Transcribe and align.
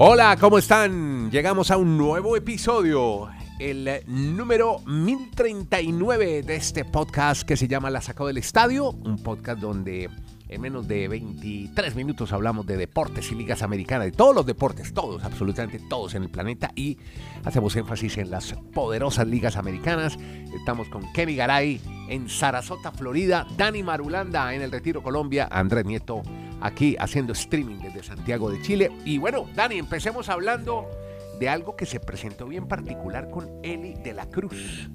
Hola, 0.00 0.36
¿cómo 0.38 0.58
están? 0.58 1.28
Llegamos 1.28 1.72
a 1.72 1.76
un 1.76 1.98
nuevo 1.98 2.36
episodio, 2.36 3.28
el 3.58 4.04
número 4.06 4.78
1039 4.86 6.44
de 6.44 6.54
este 6.54 6.84
podcast 6.84 7.42
que 7.42 7.56
se 7.56 7.66
llama 7.66 7.90
La 7.90 8.00
Sacó 8.00 8.28
del 8.28 8.38
Estadio, 8.38 8.90
un 8.90 9.20
podcast 9.20 9.60
donde 9.60 10.08
en 10.48 10.60
menos 10.60 10.86
de 10.86 11.08
23 11.08 11.96
minutos 11.96 12.32
hablamos 12.32 12.64
de 12.64 12.76
deportes 12.76 13.32
y 13.32 13.34
ligas 13.34 13.62
americanas, 13.62 14.06
de 14.06 14.12
todos 14.12 14.36
los 14.36 14.46
deportes, 14.46 14.94
todos, 14.94 15.24
absolutamente 15.24 15.80
todos 15.90 16.14
en 16.14 16.22
el 16.22 16.30
planeta 16.30 16.70
y 16.76 16.96
hacemos 17.44 17.74
énfasis 17.74 18.18
en 18.18 18.30
las 18.30 18.52
poderosas 18.72 19.26
ligas 19.26 19.56
americanas. 19.56 20.16
Estamos 20.54 20.88
con 20.90 21.12
Kenny 21.12 21.34
Garay 21.34 21.80
en 22.08 22.28
Sarasota, 22.28 22.92
Florida, 22.92 23.48
Dani 23.56 23.82
Marulanda 23.82 24.54
en 24.54 24.62
el 24.62 24.70
Retiro, 24.70 25.02
Colombia, 25.02 25.48
Andrés 25.50 25.84
Nieto 25.84 26.22
aquí 26.60 26.96
haciendo 26.98 27.32
streaming 27.32 27.78
desde 27.78 28.02
Santiago 28.02 28.50
de 28.50 28.60
Chile. 28.62 28.90
Y 29.04 29.18
bueno, 29.18 29.46
Dani, 29.54 29.78
empecemos 29.78 30.28
hablando 30.28 30.88
de 31.38 31.48
algo 31.48 31.76
que 31.76 31.86
se 31.86 32.00
presentó 32.00 32.46
bien 32.46 32.66
particular 32.66 33.30
con 33.30 33.48
Eli 33.62 33.94
de 33.94 34.12
la 34.12 34.26
Cruz. 34.26 34.90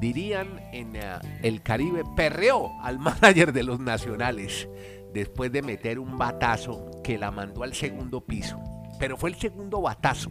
Dirían 0.00 0.60
en 0.72 0.96
eh, 0.96 1.18
el 1.42 1.62
Caribe, 1.62 2.04
perreó 2.16 2.70
al 2.82 2.98
manager 3.00 3.52
de 3.52 3.62
los 3.62 3.80
nacionales 3.80 4.68
después 5.12 5.52
de 5.52 5.62
meter 5.62 5.98
un 5.98 6.16
batazo 6.16 6.90
que 7.02 7.18
la 7.18 7.30
mandó 7.30 7.62
al 7.62 7.74
segundo 7.74 8.20
piso. 8.20 8.58
Pero 8.98 9.16
fue 9.16 9.30
el 9.30 9.36
segundo 9.36 9.80
batazo 9.80 10.30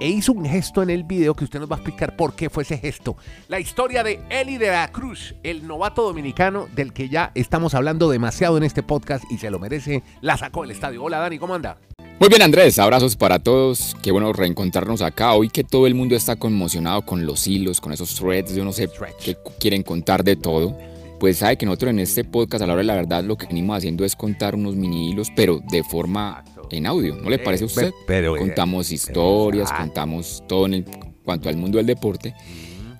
e 0.00 0.08
hizo 0.08 0.32
un 0.32 0.44
gesto 0.44 0.82
en 0.82 0.90
el 0.90 1.04
video 1.04 1.34
que 1.34 1.44
usted 1.44 1.60
nos 1.60 1.70
va 1.70 1.76
a 1.76 1.78
explicar 1.78 2.16
por 2.16 2.34
qué 2.34 2.50
fue 2.50 2.62
ese 2.62 2.78
gesto. 2.78 3.16
La 3.48 3.60
historia 3.60 4.02
de 4.02 4.20
Eli 4.30 4.58
de 4.58 4.68
la 4.68 4.90
Cruz, 4.90 5.34
el 5.42 5.66
novato 5.66 6.02
dominicano 6.02 6.68
del 6.74 6.92
que 6.92 7.08
ya 7.08 7.30
estamos 7.34 7.74
hablando 7.74 8.10
demasiado 8.10 8.56
en 8.56 8.64
este 8.64 8.82
podcast 8.82 9.24
y 9.30 9.38
se 9.38 9.50
lo 9.50 9.58
merece, 9.58 10.02
la 10.20 10.36
sacó 10.36 10.62
del 10.62 10.72
estadio. 10.72 11.02
Hola 11.02 11.18
Dani, 11.18 11.38
¿cómo 11.38 11.54
anda? 11.54 11.78
Muy 12.20 12.28
bien 12.28 12.42
Andrés, 12.42 12.78
abrazos 12.78 13.16
para 13.16 13.40
todos, 13.40 13.96
qué 14.02 14.12
bueno 14.12 14.32
reencontrarnos 14.32 15.02
acá, 15.02 15.34
hoy 15.34 15.48
que 15.48 15.64
todo 15.64 15.86
el 15.86 15.94
mundo 15.94 16.14
está 16.14 16.36
conmocionado 16.36 17.02
con 17.02 17.26
los 17.26 17.46
hilos, 17.46 17.80
con 17.80 17.92
esos 17.92 18.14
threads, 18.14 18.54
yo 18.54 18.64
no 18.64 18.72
sé 18.72 18.88
qué 19.22 19.36
quieren 19.58 19.82
contar 19.82 20.22
de 20.22 20.36
todo 20.36 20.76
pues 21.24 21.38
sabe 21.38 21.56
que 21.56 21.64
nosotros 21.64 21.90
en 21.90 22.00
este 22.00 22.22
podcast 22.22 22.62
a 22.62 22.66
la 22.66 22.74
hora 22.74 22.82
de 22.82 22.86
la 22.86 22.96
verdad 22.96 23.24
lo 23.24 23.36
que 23.36 23.46
venimos 23.46 23.78
haciendo 23.78 24.04
es 24.04 24.14
contar 24.14 24.54
unos 24.54 24.74
mini 24.74 25.10
hilos, 25.10 25.28
pero 25.34 25.60
de 25.70 25.82
forma 25.82 26.44
en 26.76 26.86
audio, 26.86 27.16
¿no 27.16 27.30
le 27.30 27.38
parece 27.38 27.64
a 27.64 27.66
usted? 27.66 27.92
Pero, 28.06 28.36
eh, 28.36 28.40
contamos 28.40 28.90
historias, 28.90 29.72
contamos 29.72 30.42
todo 30.48 30.66
en 30.66 30.84
cuanto 31.24 31.48
al 31.48 31.56
mundo 31.56 31.78
del 31.78 31.86
deporte. 31.86 32.34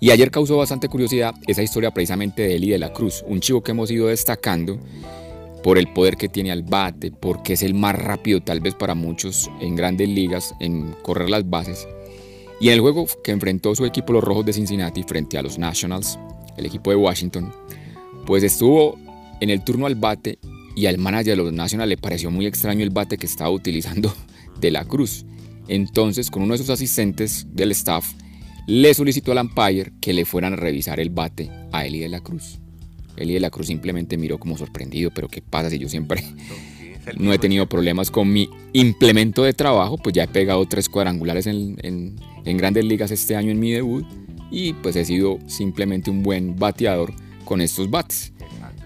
Y 0.00 0.10
ayer 0.10 0.30
causó 0.30 0.56
bastante 0.56 0.88
curiosidad 0.88 1.34
esa 1.46 1.62
historia 1.62 1.90
precisamente 1.90 2.42
de 2.42 2.56
Eli 2.56 2.70
de 2.70 2.78
la 2.78 2.92
Cruz, 2.92 3.24
un 3.26 3.40
chivo 3.40 3.62
que 3.62 3.70
hemos 3.70 3.90
ido 3.90 4.08
destacando 4.08 4.78
por 5.62 5.78
el 5.78 5.88
poder 5.92 6.16
que 6.16 6.28
tiene 6.28 6.52
al 6.52 6.62
bate, 6.62 7.10
porque 7.10 7.54
es 7.54 7.62
el 7.62 7.72
más 7.72 7.96
rápido 7.96 8.42
tal 8.42 8.60
vez 8.60 8.74
para 8.74 8.94
muchos 8.94 9.50
en 9.60 9.74
grandes 9.74 10.08
ligas 10.08 10.54
en 10.60 10.94
correr 11.02 11.30
las 11.30 11.48
bases. 11.48 11.88
Y 12.60 12.68
en 12.68 12.74
el 12.74 12.80
juego 12.80 13.06
que 13.22 13.32
enfrentó 13.32 13.74
su 13.74 13.86
equipo 13.86 14.12
los 14.12 14.22
Rojos 14.22 14.44
de 14.44 14.52
Cincinnati 14.52 15.02
frente 15.04 15.38
a 15.38 15.42
los 15.42 15.58
Nationals, 15.58 16.18
el 16.56 16.66
equipo 16.66 16.90
de 16.90 16.96
Washington, 16.96 17.50
pues 18.26 18.42
estuvo 18.42 18.98
en 19.40 19.50
el 19.50 19.64
turno 19.64 19.86
al 19.86 19.94
bate 19.94 20.38
y 20.74 20.86
al 20.86 20.98
manager 20.98 21.36
de 21.36 21.42
los 21.42 21.52
Nationals 21.52 21.88
le 21.88 21.96
pareció 21.96 22.30
muy 22.30 22.46
extraño 22.46 22.82
el 22.82 22.90
bate 22.90 23.16
que 23.16 23.26
estaba 23.26 23.50
utilizando 23.50 24.14
de 24.60 24.70
la 24.70 24.84
Cruz. 24.84 25.24
Entonces, 25.68 26.30
con 26.30 26.42
uno 26.42 26.54
de 26.54 26.58
sus 26.58 26.70
asistentes 26.70 27.46
del 27.52 27.70
staff, 27.72 28.12
le 28.66 28.92
solicitó 28.94 29.32
al 29.32 29.38
umpire 29.38 29.92
que 30.00 30.12
le 30.12 30.24
fueran 30.24 30.54
a 30.54 30.56
revisar 30.56 31.00
el 31.00 31.10
bate 31.10 31.50
a 31.72 31.86
Eli 31.86 32.00
de 32.00 32.08
la 32.08 32.20
Cruz. 32.20 32.58
Eli 33.16 33.34
de 33.34 33.40
la 33.40 33.50
Cruz 33.50 33.68
simplemente 33.68 34.16
miró 34.16 34.38
como 34.38 34.58
sorprendido, 34.58 35.10
pero 35.14 35.28
¿qué 35.28 35.40
pasa 35.40 35.70
si 35.70 35.78
yo 35.78 35.88
siempre 35.88 36.24
no 37.18 37.32
he 37.32 37.38
tenido 37.38 37.68
problemas 37.68 38.10
con 38.10 38.32
mi 38.32 38.48
implemento 38.72 39.44
de 39.44 39.52
trabajo? 39.52 39.96
Pues 39.98 40.14
ya 40.14 40.24
he 40.24 40.28
pegado 40.28 40.66
tres 40.66 40.88
cuadrangulares 40.88 41.46
en, 41.46 41.76
en 41.82 42.56
grandes 42.56 42.84
ligas 42.84 43.10
este 43.10 43.36
año 43.36 43.50
en 43.50 43.60
mi 43.60 43.72
debut 43.72 44.04
y 44.50 44.72
pues 44.74 44.96
he 44.96 45.04
sido 45.04 45.38
simplemente 45.46 46.10
un 46.10 46.22
buen 46.22 46.56
bateador 46.56 47.12
con 47.44 47.60
estos 47.60 47.90
bates. 47.90 48.32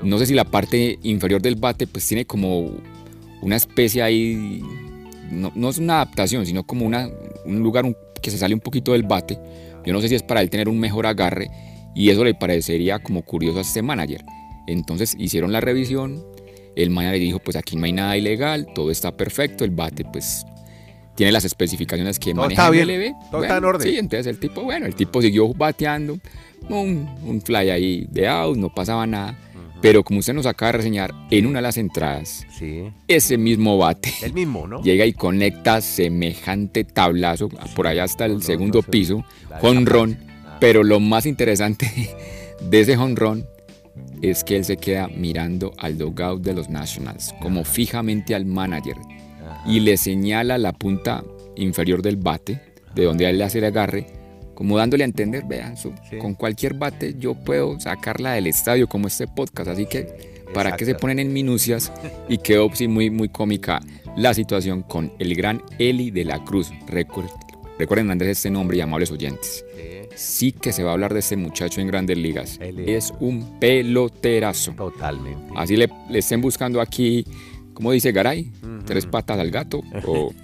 No 0.02 0.18
sé 0.18 0.26
si 0.26 0.34
la 0.34 0.44
parte 0.44 0.98
inferior 1.02 1.42
del 1.42 1.56
bate 1.56 1.86
pues 1.86 2.06
tiene 2.06 2.24
como 2.24 2.70
una 3.42 3.56
especie 3.56 4.02
ahí, 4.02 4.62
no, 5.30 5.68
es 5.68 5.78
una 5.78 5.96
adaptación, 5.96 6.46
sino 6.46 6.64
como 6.64 6.86
una, 6.86 7.08
un 7.44 7.60
lugar 7.60 7.84
que 8.22 8.30
se 8.30 8.38
sale 8.38 8.54
un 8.54 8.60
poquito 8.60 8.92
del 8.92 9.02
bate. 9.02 9.38
Yo 9.84 9.92
no 9.92 10.00
sé 10.00 10.08
si 10.08 10.14
es 10.14 10.22
para 10.22 10.40
él 10.40 10.50
tener 10.50 10.68
un 10.68 10.78
mejor 10.78 11.06
agarre 11.06 11.48
y 11.94 12.10
eso 12.10 12.24
le 12.24 12.34
parecería 12.34 12.98
como 12.98 13.22
curioso 13.22 13.58
a 13.58 13.62
este 13.62 13.82
manager. 13.82 14.24
Entonces 14.66 15.16
hicieron 15.18 15.52
la 15.52 15.60
revisión, 15.60 16.24
el 16.76 16.90
manager 16.90 17.20
dijo 17.20 17.38
pues 17.38 17.56
aquí 17.56 17.76
no 17.76 17.86
hay 17.86 17.92
nada 17.92 18.16
ilegal, 18.16 18.68
todo 18.74 18.90
está 18.90 19.16
perfecto, 19.16 19.64
el 19.64 19.70
bate 19.70 20.04
pues 20.04 20.44
tiene 21.18 21.32
las 21.32 21.44
especificaciones 21.44 22.16
que 22.20 22.32
maneja 22.32 22.68
el 22.68 22.86
bien, 22.86 23.16
Todo 23.32 23.42
está 23.42 23.56
en 23.56 23.64
orden. 23.64 23.88
Sí, 23.88 23.98
entonces 23.98 24.28
el 24.28 24.38
tipo, 24.38 24.62
bueno, 24.62 24.86
el 24.86 24.94
tipo 24.94 25.20
siguió 25.20 25.52
bateando, 25.52 26.16
un, 26.68 27.08
un 27.24 27.40
fly 27.42 27.70
ahí 27.70 28.06
de 28.08 28.28
out, 28.28 28.56
no 28.56 28.72
pasaba 28.72 29.04
nada. 29.04 29.36
Pero 29.80 30.02
como 30.02 30.20
usted 30.20 30.34
nos 30.34 30.46
acaba 30.46 30.72
de 30.72 30.78
reseñar, 30.78 31.14
en 31.30 31.46
una 31.46 31.58
de 31.58 31.62
las 31.62 31.76
entradas, 31.76 32.46
ese 33.06 33.38
mismo 33.38 33.78
bate. 33.78 34.12
El 34.22 34.32
mismo, 34.32 34.66
¿no? 34.66 34.82
Llega 34.82 35.06
y 35.06 35.12
conecta 35.12 35.80
semejante 35.80 36.84
tablazo, 36.84 37.48
por 37.76 37.86
allá 37.86 38.04
hasta 38.04 38.26
el 38.26 38.42
segundo 38.42 38.82
piso, 38.82 39.24
honrón. 39.62 40.18
Pero 40.60 40.82
lo 40.82 40.98
más 40.98 41.26
interesante 41.26 42.10
de 42.60 42.80
ese 42.80 42.96
honrón 42.96 43.46
es 44.20 44.42
que 44.42 44.56
él 44.56 44.64
se 44.64 44.76
queda 44.76 45.08
mirando 45.08 45.72
al 45.78 45.96
dogout 45.96 46.42
de 46.42 46.54
los 46.54 46.68
Nationals, 46.68 47.32
como 47.40 47.64
fijamente 47.64 48.34
al 48.34 48.44
manager, 48.44 48.96
y 49.64 49.80
le 49.80 49.96
señala 49.96 50.58
la 50.58 50.72
punta 50.72 51.22
inferior 51.56 52.02
del 52.02 52.16
bate, 52.16 52.60
de 52.94 53.04
donde 53.04 53.28
él 53.28 53.38
le 53.38 53.44
hace 53.44 53.58
el 53.58 53.64
agarre, 53.64 54.06
como 54.58 54.76
dándole 54.76 55.04
a 55.04 55.06
entender, 55.06 55.44
vean, 55.46 55.76
con 56.20 56.34
cualquier 56.34 56.74
bate 56.74 57.14
yo 57.16 57.36
puedo 57.36 57.78
sacarla 57.78 58.32
del 58.32 58.48
estadio 58.48 58.88
como 58.88 59.06
este 59.06 59.28
podcast, 59.28 59.70
así 59.70 59.86
que 59.86 60.42
para 60.52 60.74
que 60.74 60.84
se 60.84 60.96
ponen 60.96 61.20
en 61.20 61.32
minucias 61.32 61.92
y 62.28 62.38
quedó 62.38 62.68
sí, 62.74 62.88
muy, 62.88 63.08
muy 63.08 63.28
cómica 63.28 63.78
la 64.16 64.34
situación 64.34 64.82
con 64.82 65.12
el 65.20 65.36
gran 65.36 65.62
Eli 65.78 66.10
de 66.10 66.24
la 66.24 66.42
Cruz. 66.44 66.72
Recuerden, 66.88 67.32
recuerden 67.78 68.10
Andrés 68.10 68.38
este 68.38 68.50
nombre 68.50 68.76
y 68.76 68.80
amables 68.80 69.12
oyentes. 69.12 69.64
Sí 70.16 70.50
que 70.50 70.72
se 70.72 70.82
va 70.82 70.90
a 70.90 70.94
hablar 70.94 71.12
de 71.14 71.20
este 71.20 71.36
muchacho 71.36 71.80
en 71.80 71.86
grandes 71.86 72.18
ligas. 72.18 72.58
Es 72.60 73.14
un 73.20 73.60
peloterazo. 73.60 74.72
Totalmente. 74.72 75.52
Así 75.54 75.76
le, 75.76 75.88
le 76.10 76.18
estén 76.18 76.40
buscando 76.40 76.80
aquí 76.80 77.24
¿cómo 77.78 77.92
dice 77.92 78.10
Garay? 78.10 78.50
Tres 78.86 79.06
patas 79.06 79.38
al 79.38 79.52
gato. 79.52 79.82
O, 80.04 80.34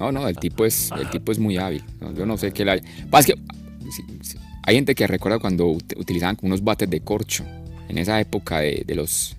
no, 0.00 0.10
no, 0.10 0.26
el 0.26 0.36
tipo 0.36 0.64
es, 0.64 0.90
el 0.98 1.08
tipo 1.08 1.30
es 1.30 1.38
muy 1.38 1.56
hábil. 1.56 1.84
yo 2.16 2.26
no 2.26 2.36
sé 2.36 2.50
qué 2.50 2.64
le 2.64 2.72
hay. 2.72 2.80
que 2.80 3.34
hay 4.64 4.74
gente 4.74 4.96
que 4.96 5.06
recuerda 5.06 5.38
cuando 5.38 5.68
utilizaban 5.68 6.36
unos 6.42 6.64
bates 6.64 6.90
de 6.90 7.00
corcho, 7.00 7.44
en 7.88 7.96
esa 7.96 8.20
época 8.20 8.58
de, 8.58 8.84
los 8.96 9.36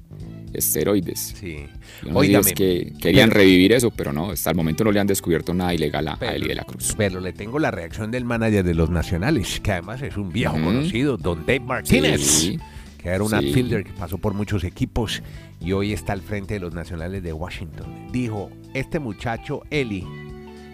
esteroides. 0.54 1.34
Sí. 1.42 1.66
es 2.06 2.54
que 2.54 2.94
querían 3.02 3.32
revivir 3.32 3.74
eso, 3.74 3.92
pero 3.92 4.14
no, 4.14 4.32
hasta 4.32 4.52
el 4.52 4.56
momento 4.56 4.86
no 4.86 4.94
le 4.94 5.02
han 5.02 5.08
descubierto 5.08 5.54
nada 5.54 5.74
ilegal 5.74 6.08
a, 6.08 6.18
Eli 6.34 6.48
de 6.48 6.56
la 6.56 6.64
Cruz. 6.64 6.96
Pero 6.98 7.20
le 7.20 7.34
tengo 7.34 7.60
la 7.60 7.72
reacción 7.72 8.12
del 8.12 8.24
manager 8.24 8.64
de 8.64 8.76
los 8.76 8.90
nacionales, 8.90 9.60
que 9.60 9.74
además 9.74 10.02
es 10.02 10.16
un 10.16 10.32
viejo 10.32 10.54
conocido, 10.54 11.18
Don 11.18 11.46
Dave 11.46 11.60
Martínez. 11.60 12.54
Que 13.02 13.10
era 13.10 13.24
un 13.24 13.34
outfielder 13.34 13.84
que 13.84 13.94
pasó 13.94 14.18
por 14.18 14.34
muchos 14.34 14.64
equipos 14.64 15.22
y 15.60 15.72
hoy 15.72 15.94
está 15.94 16.14
al 16.14 16.22
frente 16.22 16.56
de 16.56 16.60
los 16.60 16.74
nacionales 16.74 17.24
de 17.24 17.34
Washington. 17.34 18.08
Dijo, 18.12 18.50
este 18.74 19.00
muchacho 19.00 19.64
Eli 19.70 20.06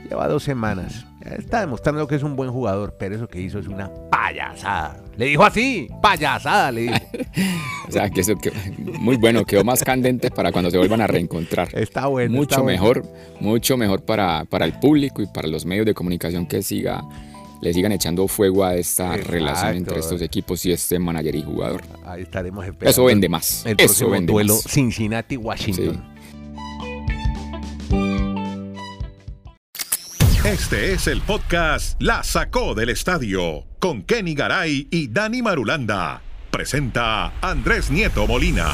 lleva 0.09 0.27
dos 0.27 0.43
semanas 0.43 1.07
Está 1.35 1.59
demostrando 1.61 2.07
que 2.07 2.15
es 2.15 2.23
un 2.23 2.35
buen 2.35 2.51
jugador, 2.51 2.95
pero 2.97 3.15
eso 3.15 3.27
que 3.27 3.41
hizo 3.41 3.59
es 3.59 3.67
una 3.67 3.91
payasada. 4.09 5.03
Le 5.17 5.25
dijo 5.25 5.43
así, 5.43 5.87
payasada, 6.01 6.71
le 6.71 6.81
dijo. 6.81 6.95
o 7.87 7.91
sea, 7.91 8.09
que 8.09 8.21
eso 8.21 8.35
que, 8.35 8.51
muy 8.77 9.17
bueno, 9.17 9.43
quedó 9.43 9.63
más 9.63 9.83
candente 9.83 10.31
para 10.31 10.51
cuando 10.51 10.71
se 10.71 10.77
vuelvan 10.77 11.01
a 11.01 11.07
reencontrar. 11.07 11.69
Está 11.73 12.07
bueno. 12.07 12.35
Mucho 12.35 12.63
mejor, 12.63 13.03
mucho 13.39 13.77
mejor 13.77 14.05
para, 14.05 14.45
para 14.45 14.65
el 14.65 14.73
público 14.73 15.21
y 15.21 15.27
para 15.27 15.47
los 15.47 15.65
medios 15.65 15.85
de 15.85 15.93
comunicación 15.93 16.45
que 16.45 16.61
siga 16.61 17.03
le 17.61 17.73
sigan 17.73 17.91
echando 17.91 18.27
fuego 18.27 18.63
a 18.63 18.75
esta 18.75 19.17
relación 19.17 19.77
entre 19.77 19.99
estos 19.99 20.21
equipos 20.21 20.65
y 20.65 20.71
este 20.71 20.99
manager 20.99 21.35
y 21.35 21.43
jugador. 21.43 21.81
Ahí 22.05 22.23
estaremos 22.23 22.65
esperando. 22.65 22.89
Eso 22.89 23.05
vende 23.05 23.29
más. 23.29 23.65
El 23.65 23.75
Eso 23.79 24.09
vende 24.09 24.31
duelo 24.31 24.55
Cincinnati-Washington. 24.55 26.17
Este 30.45 30.93
es 30.93 31.07
el 31.07 31.21
podcast 31.21 32.01
La 32.01 32.23
Sacó 32.23 32.73
del 32.73 32.89
Estadio 32.89 33.65
con 33.79 34.03
Kenny 34.03 34.33
Garay 34.33 34.87
y 34.89 35.09
Dani 35.09 35.41
Marulanda. 35.41 36.21
Presenta 36.51 37.37
Andrés 37.41 37.91
Nieto 37.91 38.25
Molina. 38.25 38.73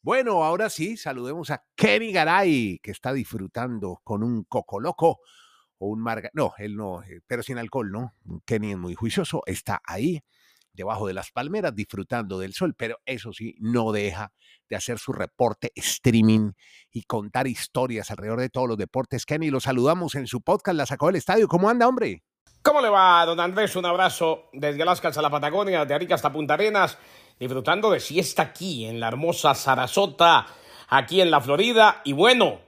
Bueno, 0.00 0.42
ahora 0.44 0.70
sí, 0.70 0.96
saludemos 0.96 1.50
a 1.50 1.62
Kenny 1.76 2.12
Garay, 2.12 2.78
que 2.82 2.92
está 2.92 3.12
disfrutando 3.12 4.00
con 4.02 4.22
un 4.22 4.44
coco 4.44 4.80
loco 4.80 5.20
o 5.78 5.88
un 5.88 6.00
marga. 6.00 6.30
No, 6.32 6.52
él 6.58 6.76
no, 6.76 7.02
eh, 7.02 7.20
pero 7.26 7.42
sin 7.42 7.58
alcohol, 7.58 7.90
¿no? 7.90 8.14
Kenny 8.44 8.72
es 8.72 8.78
muy 8.78 8.94
juicioso, 8.94 9.42
está 9.46 9.80
ahí 9.84 10.22
debajo 10.78 11.06
de 11.06 11.14
las 11.14 11.30
palmeras 11.32 11.74
disfrutando 11.74 12.38
del 12.38 12.54
sol, 12.54 12.74
pero 12.74 12.98
eso 13.04 13.32
sí, 13.32 13.56
no 13.58 13.92
deja 13.92 14.32
de 14.70 14.76
hacer 14.76 14.98
su 14.98 15.12
reporte 15.12 15.72
streaming 15.74 16.52
y 16.90 17.02
contar 17.02 17.46
historias 17.46 18.10
alrededor 18.10 18.40
de 18.40 18.48
todos 18.48 18.68
los 18.68 18.78
deportes. 18.78 19.26
Kenny, 19.26 19.50
lo 19.50 19.60
saludamos 19.60 20.14
en 20.14 20.26
su 20.26 20.40
podcast, 20.40 20.76
La 20.76 20.86
Sacó 20.86 21.06
del 21.06 21.16
Estadio. 21.16 21.48
¿Cómo 21.48 21.68
anda, 21.68 21.88
hombre? 21.88 22.22
¿Cómo 22.62 22.80
le 22.80 22.88
va, 22.88 23.24
don 23.24 23.40
Andrés? 23.40 23.76
Un 23.76 23.86
abrazo 23.86 24.50
desde 24.52 24.82
Alaska 24.82 25.08
hasta 25.08 25.22
la 25.22 25.30
Patagonia, 25.30 25.84
de 25.84 25.94
Arica 25.94 26.14
hasta 26.14 26.32
Punta 26.32 26.54
Arenas, 26.54 26.98
disfrutando 27.38 27.90
de 27.90 28.00
siesta 28.00 28.42
aquí 28.42 28.84
en 28.84 29.00
la 29.00 29.08
hermosa 29.08 29.54
Sarasota, 29.54 30.46
aquí 30.88 31.20
en 31.20 31.30
la 31.30 31.40
Florida. 31.40 32.02
Y 32.04 32.12
bueno, 32.12 32.60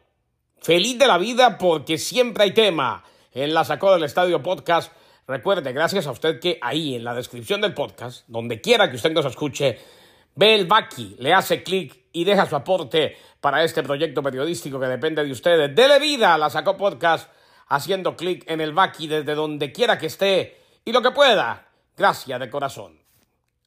feliz 0.60 0.98
de 0.98 1.06
la 1.06 1.18
vida 1.18 1.58
porque 1.58 1.98
siempre 1.98 2.44
hay 2.44 2.52
tema 2.52 3.04
en 3.32 3.54
La 3.54 3.64
Sacó 3.64 3.92
del 3.92 4.04
Estadio 4.04 4.42
Podcast. 4.42 4.92
Recuerde, 5.26 5.72
gracias 5.72 6.06
a 6.06 6.10
usted 6.10 6.40
que 6.40 6.58
ahí 6.60 6.94
en 6.96 7.04
la 7.04 7.14
descripción 7.14 7.60
del 7.60 7.74
podcast, 7.74 8.24
donde 8.28 8.60
quiera 8.60 8.90
que 8.90 8.96
usted 8.96 9.12
nos 9.12 9.24
escuche, 9.24 9.78
ve 10.34 10.54
el 10.54 10.66
Baki, 10.66 11.16
le 11.18 11.32
hace 11.32 11.62
clic 11.62 11.98
y 12.12 12.24
deja 12.24 12.46
su 12.46 12.56
aporte 12.56 13.16
para 13.40 13.62
este 13.64 13.82
proyecto 13.82 14.22
periodístico 14.22 14.80
que 14.80 14.86
depende 14.86 15.24
de 15.24 15.32
ustedes. 15.32 15.74
Dele 15.74 15.98
vida 15.98 16.34
a 16.34 16.38
La 16.38 16.50
Sacó 16.50 16.76
Podcast 16.76 17.30
haciendo 17.68 18.16
clic 18.16 18.44
en 18.50 18.60
el 18.60 18.72
Baki 18.72 19.06
desde 19.06 19.34
donde 19.34 19.72
quiera 19.72 19.98
que 19.98 20.06
esté 20.06 20.58
y 20.84 20.92
lo 20.92 21.00
que 21.00 21.12
pueda. 21.12 21.68
Gracias 21.96 22.40
de 22.40 22.50
corazón. 22.50 22.98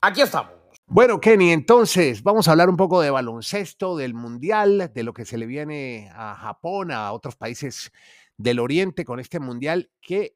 Aquí 0.01 0.21
estamos. 0.21 0.62
Bueno, 0.85 1.19
Kenny, 1.19 1.51
entonces 1.51 2.21
vamos 2.23 2.47
a 2.47 2.51
hablar 2.51 2.69
un 2.69 2.77
poco 2.77 3.01
de 3.01 3.09
baloncesto, 3.09 3.95
del 3.97 4.13
mundial, 4.13 4.91
de 4.93 5.03
lo 5.03 5.13
que 5.13 5.25
se 5.25 5.37
le 5.37 5.45
viene 5.45 6.11
a 6.13 6.35
Japón, 6.35 6.91
a 6.91 7.11
otros 7.13 7.35
países 7.35 7.91
del 8.37 8.59
Oriente 8.59 9.05
con 9.05 9.19
este 9.19 9.39
mundial 9.39 9.89
que 10.01 10.35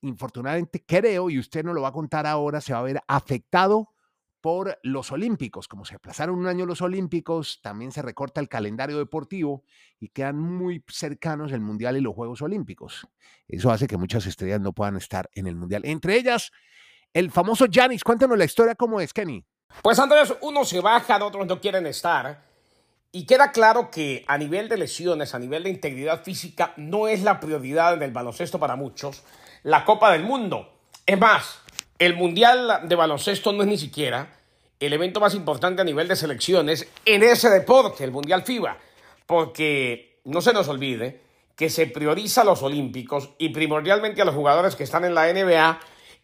infortunadamente 0.00 0.84
creo, 0.86 1.28
y 1.30 1.38
usted 1.38 1.64
no 1.64 1.74
lo 1.74 1.82
va 1.82 1.88
a 1.88 1.92
contar 1.92 2.26
ahora, 2.26 2.60
se 2.60 2.72
va 2.72 2.78
a 2.78 2.84
ver 2.84 3.00
afectado 3.08 3.90
por 4.40 4.78
los 4.84 5.10
Olímpicos. 5.10 5.66
Como 5.66 5.84
se 5.84 5.96
aplazaron 5.96 6.38
un 6.38 6.46
año 6.46 6.64
los 6.64 6.80
Olímpicos, 6.80 7.60
también 7.60 7.90
se 7.90 8.00
recorta 8.00 8.40
el 8.40 8.48
calendario 8.48 8.98
deportivo 8.98 9.64
y 9.98 10.08
quedan 10.08 10.38
muy 10.38 10.82
cercanos 10.88 11.52
el 11.52 11.60
Mundial 11.60 11.96
y 11.96 12.00
los 12.00 12.14
Juegos 12.14 12.40
Olímpicos. 12.40 13.06
Eso 13.48 13.70
hace 13.72 13.88
que 13.88 13.96
muchas 13.96 14.26
estrellas 14.26 14.60
no 14.60 14.72
puedan 14.72 14.96
estar 14.96 15.28
en 15.32 15.48
el 15.48 15.56
Mundial. 15.56 15.82
Entre 15.84 16.16
ellas, 16.16 16.52
el 17.12 17.30
famoso 17.32 17.66
Janis. 17.70 18.04
Cuéntanos 18.04 18.38
la 18.38 18.44
historia, 18.44 18.76
¿cómo 18.76 19.00
es, 19.00 19.12
Kenny? 19.12 19.44
Pues 19.82 19.98
Andrés, 19.98 20.34
unos 20.40 20.68
se 20.68 20.80
bajan, 20.80 21.22
otros 21.22 21.46
no 21.46 21.60
quieren 21.60 21.86
estar. 21.86 22.42
Y 23.10 23.24
queda 23.24 23.52
claro 23.52 23.90
que 23.90 24.24
a 24.28 24.36
nivel 24.36 24.68
de 24.68 24.76
lesiones, 24.76 25.34
a 25.34 25.38
nivel 25.38 25.62
de 25.62 25.70
integridad 25.70 26.22
física, 26.22 26.74
no 26.76 27.08
es 27.08 27.22
la 27.22 27.40
prioridad 27.40 27.94
en 27.94 28.02
el 28.02 28.10
baloncesto 28.10 28.58
para 28.58 28.76
muchos 28.76 29.22
la 29.62 29.84
Copa 29.84 30.12
del 30.12 30.24
Mundo. 30.24 30.72
Es 31.06 31.18
más, 31.18 31.60
el 31.98 32.14
Mundial 32.14 32.82
de 32.84 32.94
Baloncesto 32.94 33.52
no 33.52 33.62
es 33.62 33.68
ni 33.68 33.78
siquiera 33.78 34.36
el 34.78 34.92
evento 34.92 35.20
más 35.20 35.34
importante 35.34 35.82
a 35.82 35.84
nivel 35.84 36.06
de 36.06 36.16
selecciones 36.16 36.86
en 37.04 37.22
ese 37.22 37.50
deporte, 37.50 38.04
el 38.04 38.12
Mundial 38.12 38.42
FIBA, 38.44 38.76
porque 39.26 40.20
no 40.24 40.40
se 40.40 40.52
nos 40.52 40.68
olvide 40.68 41.22
que 41.56 41.70
se 41.70 41.86
prioriza 41.86 42.42
a 42.42 42.44
los 42.44 42.62
Olímpicos 42.62 43.30
y 43.38 43.48
primordialmente 43.48 44.22
a 44.22 44.24
los 44.24 44.34
jugadores 44.34 44.76
que 44.76 44.84
están 44.84 45.04
en 45.04 45.14
la 45.14 45.32
NBA 45.32 45.80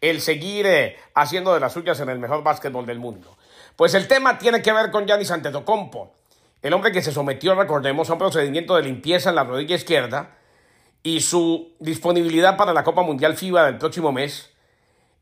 el 0.09 0.21
seguir 0.21 0.65
eh, 0.65 0.97
haciendo 1.13 1.53
de 1.53 1.59
las 1.59 1.73
suyas 1.73 1.99
en 1.99 2.09
el 2.09 2.19
mejor 2.19 2.43
básquetbol 2.43 2.85
del 2.85 2.99
mundo. 2.99 3.37
Pues 3.75 3.93
el 3.93 4.07
tema 4.07 4.37
tiene 4.37 4.61
que 4.61 4.71
ver 4.71 4.91
con 4.91 5.05
Giannis 5.05 5.31
Antetokounmpo, 5.31 6.13
el 6.61 6.73
hombre 6.73 6.91
que 6.91 7.01
se 7.01 7.11
sometió, 7.11 7.53
recordemos, 7.55 8.09
a 8.09 8.13
un 8.13 8.19
procedimiento 8.19 8.75
de 8.75 8.83
limpieza 8.83 9.29
en 9.29 9.35
la 9.35 9.43
rodilla 9.43 9.75
izquierda 9.75 10.37
y 11.03 11.21
su 11.21 11.73
disponibilidad 11.79 12.57
para 12.57 12.73
la 12.73 12.83
Copa 12.83 13.03
Mundial 13.03 13.37
FIBA 13.37 13.65
del 13.65 13.77
próximo 13.77 14.11
mes 14.11 14.51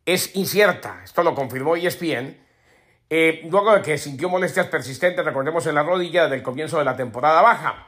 es 0.06 0.36
incierta. 0.36 1.02
Esto 1.04 1.24
lo 1.24 1.36
confirmó 1.36 1.76
ESPN. 1.76 2.38
Eh, 3.10 3.42
luego 3.50 3.74
de 3.74 3.82
que 3.82 3.98
sintió 3.98 4.30
molestias 4.30 4.68
persistentes, 4.68 5.26
recordemos, 5.26 5.68
en 5.68 5.76
la 5.76 5.84
rodilla 5.84 6.24
desde 6.24 6.38
el 6.38 6.44
comienzo 6.44 6.78
de 6.80 6.86
la 6.86 6.96
temporada 6.96 7.42
baja. 7.42 7.88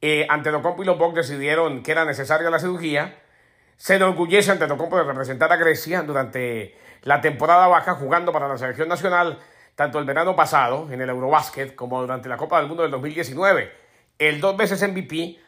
Eh, 0.00 0.26
Antetokounmpo 0.28 0.82
y 0.82 0.86
los 0.86 0.98
Bucks 0.98 1.16
decidieron 1.16 1.82
que 1.82 1.92
era 1.92 2.04
necesaria 2.04 2.48
la 2.48 2.58
cirugía. 2.58 3.18
Se 3.78 3.94
enorgullece 3.94 4.50
Antetokounmpo 4.50 4.96
de 4.96 5.04
representar 5.04 5.52
a 5.52 5.56
Grecia 5.56 6.02
durante 6.02 6.76
la 7.02 7.20
temporada 7.20 7.68
baja 7.68 7.94
jugando 7.94 8.32
para 8.32 8.48
la 8.48 8.58
selección 8.58 8.88
nacional 8.88 9.38
tanto 9.76 10.00
el 10.00 10.04
verano 10.04 10.34
pasado 10.34 10.88
en 10.90 11.00
el 11.00 11.08
Eurobásquet 11.08 11.76
como 11.76 12.00
durante 12.00 12.28
la 12.28 12.36
Copa 12.36 12.58
del 12.58 12.66
Mundo 12.66 12.82
del 12.82 12.90
2019. 12.90 13.72
El 14.18 14.40
dos 14.40 14.56
veces 14.56 14.82
MVP 14.82 15.38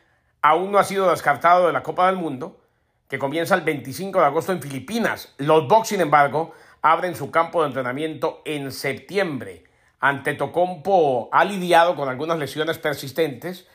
aún 0.42 0.70
no 0.70 0.78
ha 0.78 0.84
sido 0.84 1.10
descartado 1.10 1.66
de 1.66 1.72
la 1.72 1.82
Copa 1.82 2.06
del 2.06 2.14
Mundo, 2.14 2.60
que 3.08 3.18
comienza 3.18 3.56
el 3.56 3.62
25 3.62 4.20
de 4.20 4.24
agosto 4.24 4.52
en 4.52 4.62
Filipinas. 4.62 5.34
Los 5.38 5.66
Bucks, 5.66 5.88
sin 5.88 6.00
embargo, 6.00 6.54
abren 6.82 7.16
su 7.16 7.32
campo 7.32 7.62
de 7.62 7.66
entrenamiento 7.66 8.42
en 8.44 8.70
septiembre. 8.70 9.64
Ante 9.98 10.34
Tocompo 10.34 11.28
ha 11.32 11.44
lidiado 11.44 11.96
con 11.96 12.08
algunas 12.08 12.38
lesiones 12.38 12.78
persistentes. 12.78 13.66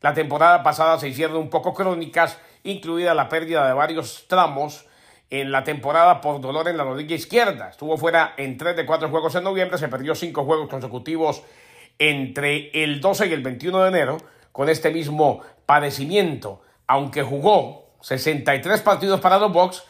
La 0.00 0.14
temporada 0.14 0.62
pasada 0.62 0.98
se 0.98 1.08
hicieron 1.08 1.36
un 1.36 1.50
poco 1.50 1.74
crónicas, 1.74 2.38
incluida 2.70 3.14
la 3.14 3.28
pérdida 3.28 3.66
de 3.66 3.72
varios 3.72 4.26
tramos 4.28 4.86
en 5.30 5.52
la 5.52 5.64
temporada 5.64 6.20
por 6.20 6.40
dolor 6.40 6.68
en 6.68 6.76
la 6.76 6.84
rodilla 6.84 7.16
izquierda. 7.16 7.68
Estuvo 7.70 7.96
fuera 7.96 8.34
en 8.36 8.56
tres 8.56 8.76
de 8.76 8.86
cuatro 8.86 9.08
juegos 9.08 9.34
en 9.34 9.44
noviembre, 9.44 9.78
se 9.78 9.88
perdió 9.88 10.14
cinco 10.14 10.44
juegos 10.44 10.68
consecutivos 10.68 11.42
entre 11.98 12.70
el 12.82 13.00
12 13.00 13.26
y 13.26 13.32
el 13.32 13.42
21 13.42 13.82
de 13.82 13.88
enero 13.88 14.16
con 14.52 14.68
este 14.68 14.90
mismo 14.90 15.42
padecimiento, 15.66 16.62
aunque 16.86 17.22
jugó 17.22 17.90
63 18.00 18.80
partidos 18.80 19.20
para 19.20 19.38
los 19.38 19.52
Bucks, 19.52 19.84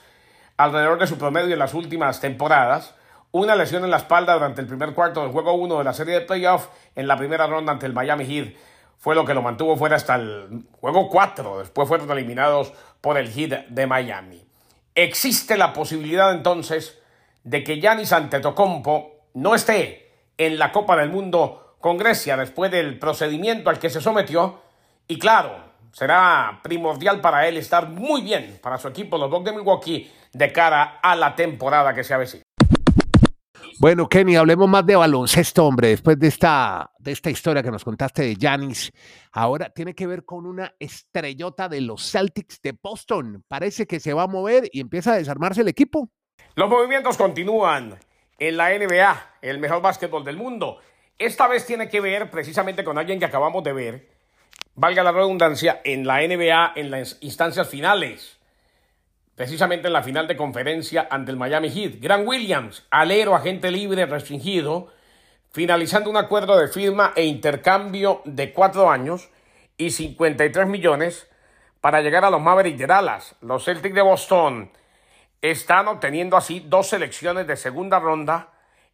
alrededor 0.57 0.99
de 0.99 1.07
su 1.07 1.19
promedio 1.19 1.53
en 1.53 1.59
las 1.59 1.75
últimas 1.75 2.21
temporadas, 2.21 2.95
una 3.31 3.55
lesión 3.55 3.85
en 3.85 3.91
la 3.91 3.99
espalda 3.99 4.35
durante 4.35 4.61
el 4.61 4.67
primer 4.67 4.95
cuarto 4.95 5.23
del 5.23 5.31
juego 5.31 5.53
1 5.53 5.79
de 5.79 5.85
la 5.85 5.93
serie 5.93 6.15
de 6.15 6.21
playoff 6.23 6.69
en 6.97 7.07
la 7.07 7.17
primera 7.17 7.47
ronda 7.47 7.73
ante 7.73 7.87
el 7.87 7.93
Miami 7.93 8.25
Heat 8.25 8.55
fue 8.99 9.15
lo 9.15 9.25
que 9.25 9.35
lo 9.35 9.43
mantuvo 9.43 9.77
fuera 9.77 9.97
hasta 9.97 10.17
el 10.17 10.67
juego 10.73 11.09
4, 11.09 11.61
después 11.61 11.89
fueron 11.89 12.11
eliminados 12.11 12.73
por 13.01 13.17
el 13.17 13.31
Heat 13.31 13.69
de 13.69 13.87
Miami. 13.87 14.45
Existe 14.95 15.57
la 15.57 15.73
posibilidad 15.73 16.33
entonces 16.33 17.01
de 17.45 17.63
que 17.63 17.81
Giannis 17.81 18.13
Antetokounmpo 18.13 19.29
no 19.35 19.55
esté 19.55 20.11
en 20.37 20.59
la 20.59 20.73
Copa 20.73 20.97
del 20.97 21.11
Mundo 21.11 21.77
con 21.81 21.97
Grecia 21.97 22.37
después 22.37 22.71
del 22.71 22.99
procedimiento 22.99 23.71
al 23.71 23.79
que 23.79 23.91
se 23.91 24.01
sometió 24.01 24.61
y 25.07 25.19
claro, 25.19 25.57
será 25.93 26.61
primordial 26.63 27.21
para 27.21 27.47
él 27.47 27.57
estar 27.57 27.89
muy 27.89 28.23
bien 28.23 28.59
para 28.61 28.79
su 28.79 28.89
equipo, 28.89 29.17
los 29.17 29.31
Bucks 29.31 29.45
de 29.45 29.53
Milwaukee, 29.53 30.13
de 30.33 30.53
cara 30.53 30.99
a 31.03 31.15
la 31.15 31.35
temporada 31.35 31.95
que 31.95 32.05
se 32.05 32.15
avecina. 32.15 32.43
Bueno, 33.81 34.09
Kenny, 34.09 34.35
hablemos 34.35 34.69
más 34.69 34.85
de 34.85 34.97
baloncesto, 34.97 35.65
hombre. 35.65 35.91
Después 35.91 36.19
de 36.19 36.27
esta, 36.27 36.91
de 36.99 37.13
esta 37.13 37.31
historia 37.31 37.63
que 37.63 37.71
nos 37.71 37.85
contaste 37.85 38.23
de 38.23 38.37
Janis, 38.37 38.93
ahora 39.31 39.71
tiene 39.71 39.95
que 39.95 40.09
ver 40.09 40.25
con 40.25 40.47
una 40.47 40.75
estrellota 40.81 41.69
de 41.69 41.83
los 41.83 42.11
Celtics 42.11 42.61
de 42.61 42.77
Boston. 42.83 43.45
Parece 43.47 43.87
que 43.87 44.01
se 44.01 44.13
va 44.13 44.25
a 44.25 44.27
mover 44.27 44.69
y 44.73 44.81
empieza 44.81 45.13
a 45.13 45.17
desarmarse 45.17 45.61
el 45.61 45.69
equipo. 45.69 46.11
Los 46.57 46.69
movimientos 46.69 47.17
continúan 47.17 47.97
en 48.41 48.57
la 48.57 48.77
NBA, 48.77 49.37
el 49.43 49.61
mejor 49.61 49.81
básquetbol 49.81 50.25
del 50.25 50.37
mundo. 50.37 50.81
Esta 51.17 51.47
vez 51.47 51.65
tiene 51.65 51.89
que 51.89 52.01
ver 52.01 52.33
precisamente 52.33 52.83
con 52.83 52.99
alguien 52.99 53.21
que 53.21 53.27
acabamos 53.27 53.63
de 53.63 53.73
ver, 53.73 54.09
valga 54.75 55.05
la 55.05 55.13
redundancia, 55.13 55.83
en 55.85 56.05
la 56.05 56.19
NBA 56.27 56.73
en 56.75 56.91
las 56.91 57.17
instancias 57.21 57.69
finales 57.69 58.38
precisamente 59.39 59.87
en 59.87 59.93
la 59.93 60.03
final 60.03 60.27
de 60.27 60.37
conferencia 60.37 61.07
ante 61.09 61.31
el 61.31 61.37
Miami 61.37 61.71
Heat. 61.71 62.01
Grant 62.01 62.27
Williams, 62.27 62.85
alero, 62.91 63.37
agente 63.37 63.71
libre 63.71 64.05
restringido, 64.05 64.89
finalizando 65.53 66.11
un 66.11 66.17
acuerdo 66.17 66.59
de 66.59 66.67
firma 66.67 67.13
e 67.15 67.25
intercambio 67.25 68.21
de 68.25 68.53
cuatro 68.53 68.91
años 68.91 69.31
y 69.77 69.93
53 69.93 70.67
millones 70.67 71.29
para 71.81 72.01
llegar 72.01 72.25
a 72.25 72.31
los 72.31 72.43
Mavericks 72.43 72.81
de 72.81 72.89
Dallas. 72.89 73.37
Los 73.41 73.65
Celtics 73.65 73.95
de 73.95 74.03
Boston 74.03 74.73
están 75.41 75.87
obteniendo 75.87 76.37
así 76.37 76.59
dos 76.67 76.89
selecciones 76.89 77.47
de 77.47 77.55
segunda 77.55 78.01
ronda 78.01 78.49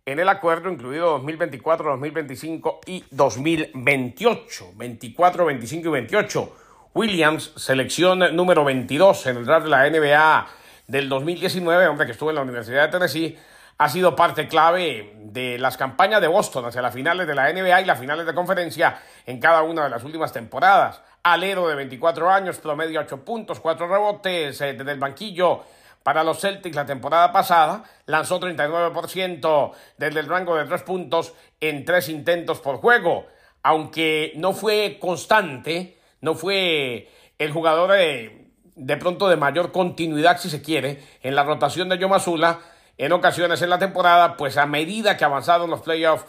en 0.05 0.19
el 0.19 0.29
acuerdo, 0.29 0.71
incluido 0.71 1.13
2024, 1.13 1.93
2025 1.93 2.81
y 2.85 3.03
2028. 3.11 4.73
24, 4.77 5.47
25 5.47 5.89
y 5.89 5.91
28. 5.91 6.57
Williams, 6.95 7.51
selección 7.57 8.21
número 8.37 8.65
22 8.65 9.27
en 9.27 9.39
el 9.39 9.45
draft 9.45 9.65
de 9.65 9.71
la 9.71 9.91
NBA 9.91 10.47
del 10.87 11.09
2019, 11.09 11.89
hombre 11.89 12.07
que 12.07 12.13
estuvo 12.13 12.31
en 12.31 12.37
la 12.37 12.43
Universidad 12.43 12.83
de 12.83 12.89
Tennessee, 12.89 13.37
ha 13.79 13.89
sido 13.89 14.15
parte 14.15 14.47
clave 14.47 15.13
de 15.17 15.59
las 15.59 15.77
campañas 15.77 16.21
de 16.21 16.29
Boston 16.29 16.67
hacia 16.67 16.81
las 16.81 16.95
finales 16.95 17.27
de 17.27 17.35
la 17.35 17.53
NBA 17.53 17.81
y 17.81 17.85
las 17.85 17.99
finales 17.99 18.25
de 18.25 18.33
conferencia 18.33 18.97
en 19.27 19.41
cada 19.41 19.63
una 19.65 19.83
de 19.83 19.91
las 19.91 20.05
últimas 20.05 20.33
temporadas. 20.33 21.01
Alero 21.25 21.67
de 21.67 21.75
24 21.75 22.31
años, 22.31 22.59
promedio 22.59 23.01
8 23.01 23.25
puntos, 23.25 23.59
4 23.59 23.89
rebotes 23.89 24.61
eh, 24.61 24.75
desde 24.75 24.93
el 24.93 25.01
banquillo 25.01 25.65
para 26.05 26.23
los 26.23 26.39
Celtics 26.39 26.77
la 26.77 26.87
temporada 26.87 27.33
pasada, 27.33 27.83
lanzó 28.07 28.39
39% 28.39 29.73
desde 29.99 30.21
el 30.21 30.29
rango 30.29 30.55
de 30.55 30.65
3 30.67 30.83
puntos 30.85 31.35
en 31.61 31.85
3 31.85 32.09
intentos 32.11 32.61
por 32.61 32.77
juego, 32.77 33.27
aunque 33.65 34.33
no 34.37 34.53
fue 34.53 34.99
constante 35.01 36.04
no 36.25 36.35
fue 36.35 37.11
el 37.39 37.53
jugador 37.53 37.93
de, 37.93 38.49
de 38.75 38.97
pronto 38.97 39.29
de 39.29 39.37
mayor 39.37 39.73
continuidad, 39.73 40.39
si 40.39 40.49
se 40.49 40.63
quiere, 40.63 41.03
en 41.23 41.35
la 41.35 41.45
rotación 41.45 41.89
de 41.91 41.99
Yomazula. 41.99 42.61
en 42.97 43.13
ocasiones 43.13 43.61
en 43.61 43.71
la 43.71 43.79
temporada, 43.79 44.37
pues 44.37 44.57
a 44.57 44.67
medida 44.67 45.17
que 45.17 45.25
avanzaron 45.25 45.69
los 45.69 45.83
playoffs, 45.83 46.25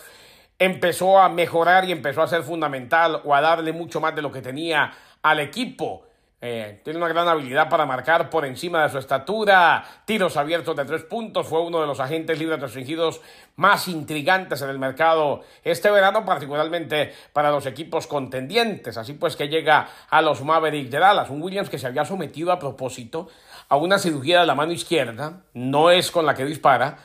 empezó 0.59 1.19
a 1.19 1.29
mejorar 1.29 1.85
y 1.85 1.91
empezó 1.91 2.21
a 2.21 2.27
ser 2.27 2.43
fundamental 2.43 3.21
o 3.23 3.33
a 3.33 3.41
darle 3.41 3.71
mucho 3.71 4.01
más 4.01 4.15
de 4.15 4.21
lo 4.21 4.31
que 4.31 4.41
tenía 4.41 4.91
al 5.21 5.39
equipo. 5.39 6.07
Eh, 6.47 6.79
tiene 6.83 6.99
una 6.99 7.07
gran 7.07 7.27
habilidad 7.27 7.69
para 7.69 7.87
marcar 7.87 8.29
por 8.29 8.45
encima 8.45 8.83
de 8.83 8.89
su 8.89 8.99
estatura, 8.99 9.83
tiros 10.05 10.37
abiertos 10.37 10.75
de 10.75 10.85
tres 10.85 11.01
puntos, 11.01 11.47
fue 11.47 11.59
uno 11.63 11.81
de 11.81 11.87
los 11.87 11.99
agentes 11.99 12.37
libres 12.37 12.59
restringidos 12.59 13.19
más 13.55 13.87
intrigantes 13.87 14.61
en 14.61 14.69
el 14.69 14.77
mercado 14.77 15.41
este 15.63 15.89
verano, 15.89 16.23
particularmente 16.23 17.15
para 17.33 17.49
los 17.49 17.65
equipos 17.65 18.05
contendientes. 18.05 18.95
Así 18.95 19.13
pues 19.13 19.35
que 19.35 19.47
llega 19.47 19.87
a 20.07 20.21
los 20.21 20.43
Mavericks 20.43 20.91
de 20.91 20.99
Dallas, 20.99 21.31
un 21.31 21.41
Williams 21.41 21.67
que 21.67 21.79
se 21.79 21.87
había 21.87 22.05
sometido 22.05 22.51
a 22.51 22.59
propósito 22.59 23.27
a 23.67 23.77
una 23.77 23.97
cirugía 23.97 24.41
de 24.41 24.45
la 24.45 24.53
mano 24.53 24.71
izquierda, 24.71 25.41
no 25.55 25.89
es 25.89 26.11
con 26.11 26.27
la 26.27 26.35
que 26.35 26.45
dispara, 26.45 26.99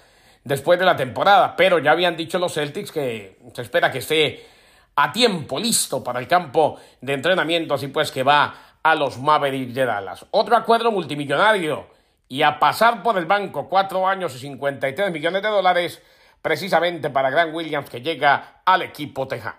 después 0.44 0.78
de 0.78 0.84
la 0.84 0.96
temporada, 0.96 1.56
pero 1.56 1.78
ya 1.78 1.92
habían 1.92 2.14
dicho 2.14 2.38
los 2.38 2.52
Celtics 2.52 2.92
que 2.92 3.38
se 3.54 3.62
espera 3.62 3.90
que 3.90 4.00
esté 4.00 4.46
a 4.96 5.10
tiempo, 5.12 5.58
listo 5.58 6.04
para 6.04 6.20
el 6.20 6.28
campo 6.28 6.78
de 7.00 7.14
entrenamiento, 7.14 7.72
así 7.72 7.88
pues 7.88 8.10
que 8.10 8.22
va 8.22 8.69
a 8.82 8.94
los 8.94 9.18
Mavericks 9.18 9.74
de 9.74 9.84
Dallas. 9.84 10.26
Otro 10.30 10.56
acuerdo 10.56 10.90
multimillonario 10.90 11.86
y 12.28 12.42
a 12.42 12.58
pasar 12.58 13.02
por 13.02 13.18
el 13.18 13.26
banco 13.26 13.68
cuatro 13.68 14.06
años 14.06 14.34
y 14.36 14.38
53 14.38 15.12
millones 15.12 15.42
de 15.42 15.48
dólares 15.48 16.02
precisamente 16.40 17.10
para 17.10 17.30
Grant 17.30 17.54
Williams 17.54 17.90
que 17.90 18.00
llega 18.00 18.62
al 18.64 18.82
equipo 18.82 19.26
tejano. 19.28 19.58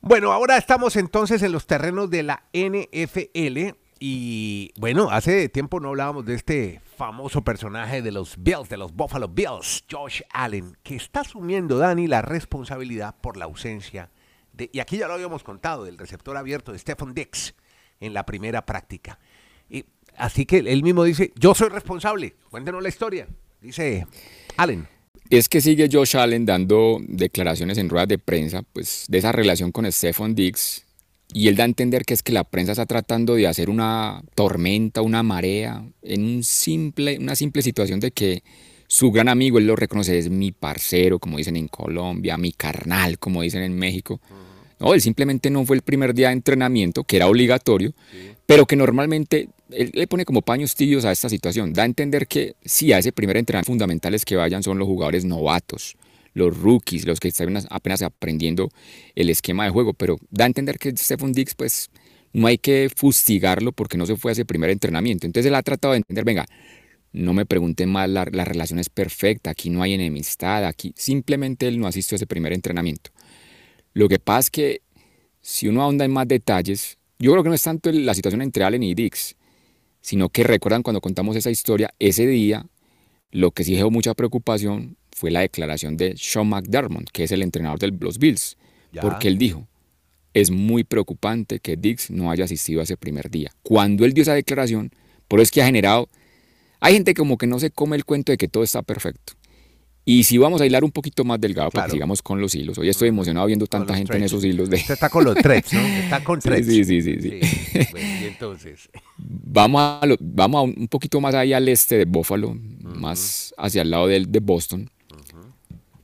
Bueno, 0.00 0.32
ahora 0.32 0.56
estamos 0.56 0.96
entonces 0.96 1.42
en 1.42 1.52
los 1.52 1.66
terrenos 1.66 2.10
de 2.10 2.22
la 2.22 2.42
NFL 2.52 3.76
y 4.02 4.72
bueno, 4.78 5.10
hace 5.10 5.50
tiempo 5.50 5.78
no 5.78 5.90
hablábamos 5.90 6.24
de 6.24 6.34
este 6.34 6.80
famoso 6.96 7.44
personaje 7.44 8.00
de 8.00 8.10
los 8.10 8.42
Bills, 8.42 8.70
de 8.70 8.78
los 8.78 8.94
Buffalo 8.94 9.28
Bills, 9.28 9.84
Josh 9.90 10.22
Allen, 10.30 10.74
que 10.82 10.96
está 10.96 11.20
asumiendo, 11.20 11.76
Dani, 11.76 12.06
la 12.06 12.22
responsabilidad 12.22 13.14
por 13.20 13.36
la 13.36 13.44
ausencia 13.44 14.10
de, 14.54 14.70
y 14.72 14.80
aquí 14.80 14.96
ya 14.96 15.06
lo 15.06 15.12
habíamos 15.12 15.44
contado, 15.44 15.84
del 15.84 15.98
receptor 15.98 16.34
abierto 16.38 16.72
de 16.72 16.78
Stephen 16.78 17.12
Dix 17.12 17.54
en 18.00 18.14
la 18.14 18.24
primera 18.24 18.64
práctica. 18.64 19.18
Y, 19.68 19.84
así 20.16 20.46
que 20.46 20.58
él 20.58 20.82
mismo 20.82 21.04
dice, 21.04 21.32
yo 21.36 21.54
soy 21.54 21.68
responsable, 21.68 22.36
cuéntenos 22.50 22.82
la 22.82 22.88
historia, 22.88 23.28
dice 23.60 24.06
Allen. 24.56 24.88
Es 25.28 25.48
que 25.48 25.60
sigue 25.60 25.90
Josh 25.92 26.16
Allen 26.16 26.46
dando 26.46 26.98
declaraciones 27.02 27.76
en 27.76 27.90
ruedas 27.90 28.08
de 28.08 28.18
prensa, 28.18 28.62
pues 28.62 29.04
de 29.08 29.18
esa 29.18 29.30
relación 29.30 29.70
con 29.72 29.90
Stephen 29.92 30.34
Dix, 30.34 30.86
y 31.32 31.48
él 31.48 31.56
da 31.56 31.64
a 31.64 31.66
entender 31.66 32.04
que 32.04 32.14
es 32.14 32.22
que 32.22 32.32
la 32.32 32.44
prensa 32.44 32.72
está 32.72 32.86
tratando 32.86 33.34
de 33.34 33.46
hacer 33.46 33.70
una 33.70 34.22
tormenta, 34.34 35.02
una 35.02 35.22
marea, 35.22 35.84
en 36.02 36.24
un 36.24 36.42
simple, 36.42 37.18
una 37.18 37.36
simple 37.36 37.62
situación 37.62 38.00
de 38.00 38.10
que 38.10 38.42
su 38.88 39.12
gran 39.12 39.28
amigo, 39.28 39.58
él 39.58 39.66
lo 39.66 39.76
reconoce, 39.76 40.18
es 40.18 40.30
mi 40.30 40.50
parcero, 40.50 41.18
como 41.20 41.38
dicen 41.38 41.56
en 41.56 41.68
Colombia, 41.68 42.36
mi 42.36 42.52
carnal, 42.52 43.18
como 43.18 43.42
dicen 43.42 43.62
en 43.62 43.78
México. 43.78 44.20
No, 44.80 44.94
él 44.94 45.00
simplemente 45.00 45.50
no 45.50 45.64
fue 45.64 45.76
el 45.76 45.82
primer 45.82 46.14
día 46.14 46.28
de 46.28 46.32
entrenamiento, 46.32 47.04
que 47.04 47.16
era 47.16 47.28
obligatorio, 47.28 47.92
pero 48.46 48.66
que 48.66 48.74
normalmente 48.74 49.48
él 49.70 49.90
le 49.94 50.06
pone 50.08 50.24
como 50.24 50.42
paños 50.42 50.74
tibios 50.74 51.04
a 51.04 51.12
esta 51.12 51.28
situación. 51.28 51.72
Da 51.72 51.82
a 51.82 51.86
entender 51.86 52.26
que 52.26 52.56
sí, 52.64 52.92
a 52.92 52.98
ese 52.98 53.12
primer 53.12 53.36
entrenamiento 53.36 53.70
fundamentales 53.70 54.24
que 54.24 54.36
vayan 54.36 54.62
son 54.62 54.78
los 54.78 54.88
jugadores 54.88 55.24
novatos 55.24 55.96
los 56.34 56.56
rookies, 56.56 57.06
los 57.06 57.20
que 57.20 57.28
están 57.28 57.56
apenas 57.70 58.02
aprendiendo 58.02 58.68
el 59.14 59.30
esquema 59.30 59.64
de 59.64 59.70
juego, 59.70 59.94
pero 59.94 60.18
da 60.30 60.44
a 60.44 60.46
entender 60.46 60.78
que 60.78 60.96
Stephen 60.96 61.32
Dix, 61.32 61.54
pues 61.54 61.90
no 62.32 62.46
hay 62.46 62.58
que 62.58 62.90
fustigarlo 62.94 63.72
porque 63.72 63.98
no 63.98 64.06
se 64.06 64.16
fue 64.16 64.30
a 64.30 64.32
ese 64.32 64.44
primer 64.44 64.70
entrenamiento. 64.70 65.26
Entonces 65.26 65.48
él 65.48 65.54
ha 65.54 65.62
tratado 65.62 65.92
de 65.92 65.98
entender, 65.98 66.24
venga, 66.24 66.46
no 67.12 67.34
me 67.34 67.46
pregunten 67.46 67.90
más, 67.90 68.08
la, 68.08 68.24
relación 68.24 68.78
es 68.78 68.88
perfecta, 68.88 69.50
aquí 69.50 69.68
no 69.70 69.82
hay 69.82 69.94
enemistad, 69.94 70.64
aquí 70.64 70.92
simplemente 70.96 71.66
él 71.66 71.78
no 71.80 71.86
asistió 71.86 72.14
a 72.14 72.18
ese 72.18 72.26
primer 72.26 72.52
entrenamiento. 72.52 73.10
Lo 73.92 74.08
que 74.08 74.20
pasa 74.20 74.40
es 74.40 74.50
que 74.50 74.82
si 75.40 75.66
uno 75.66 75.82
ahonda 75.82 76.04
en 76.04 76.12
más 76.12 76.28
detalles, 76.28 76.98
yo 77.18 77.32
creo 77.32 77.42
que 77.42 77.48
no 77.48 77.54
es 77.54 77.62
tanto 77.62 77.90
la 77.90 78.14
situación 78.14 78.42
entre 78.42 78.62
Allen 78.62 78.82
y 78.82 78.94
Dix, 78.94 79.36
sino 80.00 80.28
que 80.28 80.44
recuerdan 80.44 80.82
cuando 80.82 81.00
contamos 81.00 81.36
esa 81.36 81.50
historia, 81.50 81.92
ese 81.98 82.26
día, 82.26 82.64
lo 83.32 83.50
que 83.50 83.64
sí 83.64 83.74
dejó 83.74 83.90
mucha 83.90 84.14
preocupación 84.14 84.96
fue 85.20 85.30
la 85.30 85.40
declaración 85.40 85.98
de 85.98 86.14
Sean 86.16 86.48
McDermott, 86.48 87.10
que 87.10 87.24
es 87.24 87.30
el 87.30 87.42
entrenador 87.42 87.78
de 87.78 87.92
los 88.00 88.18
Bills, 88.18 88.56
porque 89.02 89.28
él 89.28 89.36
dijo, 89.36 89.68
es 90.32 90.50
muy 90.50 90.82
preocupante 90.82 91.60
que 91.60 91.76
Dix 91.76 92.10
no 92.10 92.30
haya 92.30 92.44
asistido 92.44 92.80
a 92.80 92.84
ese 92.84 92.96
primer 92.96 93.30
día. 93.30 93.52
Cuando 93.62 94.06
él 94.06 94.14
dio 94.14 94.22
esa 94.22 94.32
declaración, 94.32 94.92
por 95.28 95.38
eso 95.38 95.44
es 95.44 95.50
que 95.50 95.60
ha 95.60 95.66
generado, 95.66 96.08
hay 96.80 96.94
gente 96.94 97.12
como 97.12 97.36
que 97.36 97.46
no 97.46 97.60
se 97.60 97.70
come 97.70 97.96
el 97.96 98.06
cuento 98.06 98.32
de 98.32 98.38
que 98.38 98.48
todo 98.48 98.62
está 98.62 98.82
perfecto. 98.82 99.34
Y 100.06 100.24
si 100.24 100.38
vamos 100.38 100.62
a 100.62 100.66
hilar 100.66 100.84
un 100.84 100.90
poquito 100.90 101.22
más 101.22 101.38
delgado, 101.38 101.70
para 101.70 101.86
que 101.86 101.92
sigamos 101.92 102.22
con 102.22 102.40
los 102.40 102.54
hilos. 102.54 102.78
Hoy 102.78 102.88
estoy 102.88 103.10
emocionado 103.10 103.46
viendo 103.46 103.66
tanta 103.66 103.94
gente 103.94 104.16
en 104.16 104.22
esos 104.22 104.42
hilos. 104.42 104.70
De... 104.70 104.76
Usted 104.76 104.94
está 104.94 105.10
con 105.10 105.24
los 105.24 105.36
threads, 105.36 105.74
¿no? 105.74 105.80
Está 105.80 106.24
con 106.24 106.40
threads. 106.40 106.66
Sí, 106.66 106.82
sí, 106.82 107.02
sí. 107.02 107.18
sí, 107.20 107.38
entonces... 108.22 108.88
Vamos, 109.52 109.82
a 109.82 110.00
vamos 110.18 110.58
a 110.58 110.62
un 110.62 110.88
poquito 110.88 111.20
más 111.20 111.34
ahí 111.34 111.52
al 111.52 111.68
este 111.68 111.98
de 111.98 112.04
Buffalo, 112.06 112.56
más 112.80 113.52
hacia 113.58 113.82
el 113.82 113.90
lado 113.90 114.06
de, 114.06 114.24
de 114.24 114.38
Boston 114.38 114.88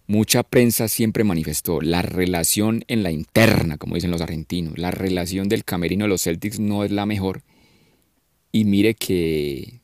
mucha 0.06 0.42
prensa 0.42 0.88
siempre 0.88 1.24
manifestó 1.24 1.80
la 1.80 2.02
relación 2.02 2.84
en 2.88 3.02
la 3.02 3.10
interna, 3.10 3.76
como 3.76 3.94
dicen 3.94 4.10
los 4.10 4.20
argentinos, 4.20 4.78
la 4.78 4.90
relación 4.90 5.48
del 5.48 5.64
camerino 5.64 6.04
de 6.04 6.08
los 6.08 6.22
Celtics 6.22 6.60
no 6.60 6.84
es 6.84 6.90
la 6.90 7.06
mejor. 7.06 7.42
Y 8.52 8.64
mire 8.64 8.94
que 8.94 9.80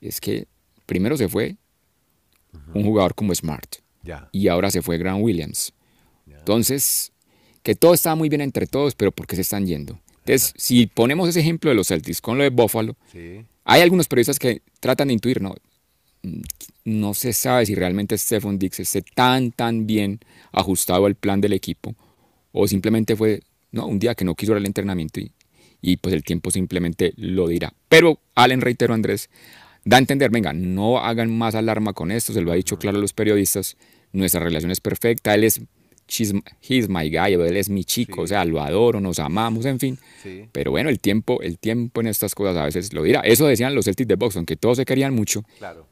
es 0.00 0.20
que 0.20 0.46
primero 0.86 1.16
se 1.16 1.28
fue 1.28 1.56
un 2.74 2.84
jugador 2.84 3.14
como 3.14 3.34
Smart 3.34 3.76
y 4.32 4.48
ahora 4.48 4.70
se 4.70 4.82
fue 4.82 4.98
Grant 4.98 5.22
Williams. 5.22 5.72
Entonces, 6.26 7.12
que 7.62 7.74
todo 7.74 7.94
está 7.94 8.14
muy 8.14 8.28
bien 8.28 8.40
entre 8.40 8.66
todos, 8.66 8.94
pero 8.94 9.12
¿por 9.12 9.26
qué 9.26 9.36
se 9.36 9.42
están 9.42 9.66
yendo? 9.66 10.00
Entonces, 10.20 10.54
si 10.56 10.86
ponemos 10.86 11.28
ese 11.28 11.40
ejemplo 11.40 11.70
de 11.70 11.76
los 11.76 11.88
Celtics 11.88 12.20
con 12.20 12.38
lo 12.38 12.44
de 12.44 12.50
Buffalo, 12.50 12.96
hay 13.64 13.82
algunos 13.82 14.08
periodistas 14.08 14.38
que 14.38 14.62
tratan 14.80 15.08
de 15.08 15.14
intuir, 15.14 15.40
no, 15.40 15.54
no 16.90 17.14
se 17.14 17.32
sabe 17.32 17.66
si 17.66 17.74
realmente 17.74 18.18
Stephen 18.18 18.58
Dix 18.58 18.80
esté 18.80 19.02
tan, 19.02 19.52
tan 19.52 19.86
bien 19.86 20.20
ajustado 20.52 21.06
al 21.06 21.14
plan 21.14 21.40
del 21.40 21.52
equipo 21.52 21.94
o 22.52 22.66
simplemente 22.66 23.16
fue 23.16 23.42
no, 23.72 23.86
un 23.86 23.98
día 23.98 24.14
que 24.14 24.24
no 24.24 24.34
quiso 24.34 24.52
ir 24.52 24.58
al 24.58 24.66
entrenamiento 24.66 25.20
y, 25.20 25.32
y 25.80 25.96
pues 25.96 26.14
el 26.14 26.24
tiempo 26.24 26.50
simplemente 26.50 27.12
lo 27.16 27.48
dirá. 27.48 27.72
Pero 27.88 28.20
Allen, 28.34 28.60
reitero 28.60 28.94
Andrés, 28.94 29.30
da 29.84 29.96
a 29.96 30.00
entender, 30.00 30.30
venga, 30.30 30.52
no 30.52 30.98
hagan 30.98 31.36
más 31.36 31.54
alarma 31.54 31.92
con 31.92 32.10
esto, 32.10 32.32
se 32.32 32.42
lo 32.42 32.52
ha 32.52 32.56
dicho 32.56 32.78
claro 32.78 32.98
a 32.98 33.00
los 33.00 33.12
periodistas, 33.12 33.76
nuestra 34.12 34.40
relación 34.40 34.70
es 34.70 34.80
perfecta, 34.80 35.34
él 35.34 35.44
es 35.44 35.60
he's 36.10 36.88
my 36.88 37.08
guy, 37.08 37.34
él 37.34 37.56
es 37.56 37.68
mi 37.68 37.84
chico, 37.84 38.22
o 38.22 38.26
sea, 38.26 38.44
lo 38.44 38.60
adoro, 38.60 39.00
nos 39.00 39.18
amamos, 39.18 39.64
en 39.64 39.78
fin. 39.78 39.98
Pero 40.52 40.70
bueno, 40.70 40.90
el 40.90 41.00
tiempo, 41.00 41.40
el 41.42 41.58
tiempo 41.58 42.00
en 42.00 42.08
estas 42.08 42.34
cosas 42.34 42.56
a 42.56 42.64
veces 42.64 42.92
lo 42.92 43.02
dirá. 43.02 43.20
Eso 43.20 43.46
decían 43.46 43.74
los 43.74 43.84
Celtics 43.84 44.08
de 44.08 44.16
Boston, 44.16 44.44
que 44.46 44.56
todos 44.56 44.76
se 44.76 44.84
querían 44.84 45.14
mucho 45.14 45.42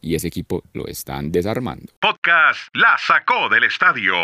y 0.01 0.15
ese 0.15 0.29
equipo 0.29 0.63
lo 0.73 0.87
están 0.87 1.31
desarmando. 1.33 1.93
Podcast 2.01 2.69
La 2.75 2.97
sacó 2.99 3.49
del 3.49 3.65
estadio. 3.65 4.15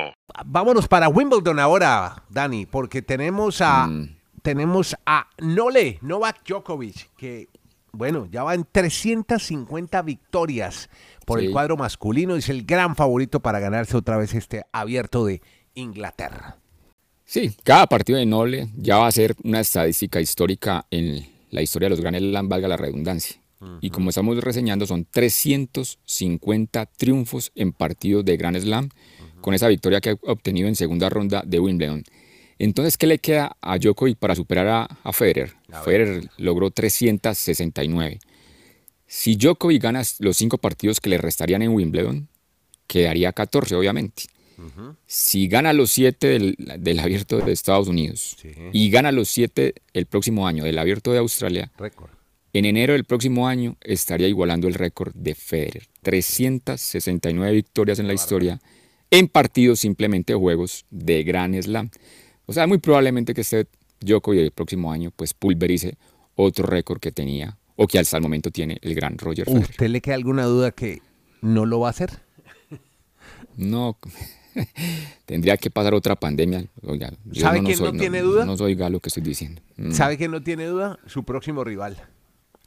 Vámonos 0.45 0.89
para 0.89 1.09
Wimbledon 1.09 1.59
ahora, 1.59 2.25
Dani, 2.29 2.67
porque 2.67 3.03
tenemos 3.03 3.61
a 3.61 3.87
mm. 3.87 4.17
tenemos 4.43 4.97
a 5.07 5.29
Nole, 5.39 5.99
Novak 6.03 6.45
Djokovic, 6.47 7.15
que 7.17 7.49
bueno, 7.93 8.27
ya 8.27 8.43
va 8.43 8.55
en 8.55 8.67
350 8.71 10.03
victorias 10.03 10.91
por 11.25 11.39
el 11.39 11.53
cuadro 11.53 11.77
masculino, 11.77 12.35
es 12.35 12.49
el 12.49 12.65
gran 12.65 12.97
favorito 12.97 13.41
para 13.41 13.61
ganarse 13.61 13.97
otra 13.97 14.17
vez 14.17 14.35
este 14.35 14.65
abierto 14.73 15.25
de 15.25 15.41
Inglaterra. 15.75 16.57
Sí, 17.25 17.57
cada 17.63 17.87
partido 17.87 18.19
de 18.19 18.27
Noble 18.27 18.69
ya 18.77 18.99
va 18.99 19.07
a 19.07 19.13
ser 19.13 19.35
una 19.43 19.61
estadística 19.61 20.21
histórica 20.21 20.87
en 20.91 21.27
la 21.51 21.63
historia 21.63 21.87
de 21.87 21.91
los 21.91 22.01
Grand 22.01 22.17
Slam, 22.19 22.49
valga 22.49 22.69
la 22.69 22.77
redundancia. 22.77 23.37
Y 23.81 23.89
como 23.89 24.11
estamos 24.11 24.37
reseñando, 24.45 24.87
son 24.87 25.07
350 25.11 26.85
triunfos 26.85 27.51
en 27.55 27.73
partidos 27.73 28.23
de 28.25 28.37
Grand 28.37 28.59
Slam, 28.59 28.91
con 29.41 29.55
esa 29.55 29.69
victoria 29.69 30.03
que 30.03 30.11
ha 30.11 30.17
obtenido 30.23 30.69
en 30.69 30.77
segunda 30.77 31.09
ronda 31.09 31.43
de 31.47 31.61
Wimbledon. 31.61 32.05
Entonces, 32.59 32.97
¿qué 32.97 33.07
le 33.07 33.19
queda 33.19 33.57
a 33.61 33.79
Djokovic 33.79 34.19
para 34.19 34.35
superar 34.35 34.89
a, 35.03 35.13
Federer? 35.13 35.55
Federer 35.85 36.29
logró 36.37 36.71
369. 36.71 38.21
Si 39.07 39.37
Djokovic 39.37 39.83
gana 39.83 40.03
los 40.19 40.37
cinco 40.37 40.59
partidos 40.59 41.01
que 41.01 41.11
le 41.11 41.19
restarían 41.19 41.63
en 41.63 41.71
Wimbledon, 41.71 42.29
quedaría 42.87 43.33
14, 43.33 43.75
obviamente. 43.75 44.25
Si 45.07 45.49
gana 45.49 45.73
los 45.73 45.91
siete 45.91 46.55
del, 46.79 47.01
abierto 47.01 47.39
de 47.39 47.53
Estados 47.53 47.89
Unidos 47.89 48.37
y 48.73 48.91
gana 48.91 49.13
los 49.13 49.29
siete 49.29 49.75
el 49.93 50.07
próximo 50.07 50.47
año 50.47 50.65
del 50.65 50.79
abierto 50.79 51.13
de 51.13 51.19
Australia, 51.19 51.71
en 52.53 52.65
enero 52.65 52.93
del 52.93 53.05
próximo 53.05 53.49
año 53.49 53.77
estaría 53.81 54.29
igualando 54.29 54.69
el 54.69 54.75
récord 54.75 55.13
de 55.15 55.35
Federer. 55.35 55.89
369 56.03 57.53
victorias 57.53 57.99
en 57.99 58.07
la 58.07 58.15
historia 58.15 58.61
en 59.11 59.29
partidos 59.29 59.81
simplemente 59.81 60.35
juegos 60.35 60.87
de 60.91 61.23
Gran 61.25 61.61
Slam. 61.61 61.91
O 62.47 62.53
sea, 62.53 62.67
muy 62.67 62.79
probablemente 62.79 63.35
que 63.35 63.43
este 63.43 63.67
Djokovic 64.01 64.41
el 64.41 64.51
próximo 64.51 64.93
año 64.93 65.11
pues 65.15 65.35
pulverice 65.35 65.97
otro 66.35 66.67
récord 66.67 67.01
que 67.01 67.13
tenía 67.13 67.57
o 67.77 67.87
que 67.87 67.99
hasta 67.99 68.17
el 68.17 68.23
momento 68.23 68.51
tiene 68.51 68.79
el 68.83 68.95
gran 68.95 69.19
Roger 69.19 69.47
Federer. 69.47 69.71
¿Usted 69.71 69.89
le 69.89 70.01
queda 70.01 70.15
alguna 70.15 70.45
duda 70.45 70.71
que 70.73 71.01
no 71.43 71.67
lo 71.67 71.81
va 71.81 71.89
a 71.89 71.91
hacer? 71.91 72.23
No, 73.57 73.97
tendría 75.27 75.57
que 75.57 75.71
pasar 75.71 75.95
otra 75.95 76.17
pandemia. 76.17 76.65
¿Sabe 77.33 77.63
quién 77.63 77.79
no, 77.81 77.93
tiene 77.93 78.21
duda? 78.23 78.45
No 78.45 78.57
soy 78.57 78.75
lo 78.75 79.01
que 79.01 79.09
estoy 79.09 79.23
diciendo. 79.23 79.63
Mm. 79.77 79.93
¿Sabe 79.93 80.17
quién 80.17 80.31
no 80.31 80.43
tiene 80.43 80.67
duda? 80.67 80.99
Su 81.07 81.25
próximo 81.25 81.65
rival. 81.65 81.97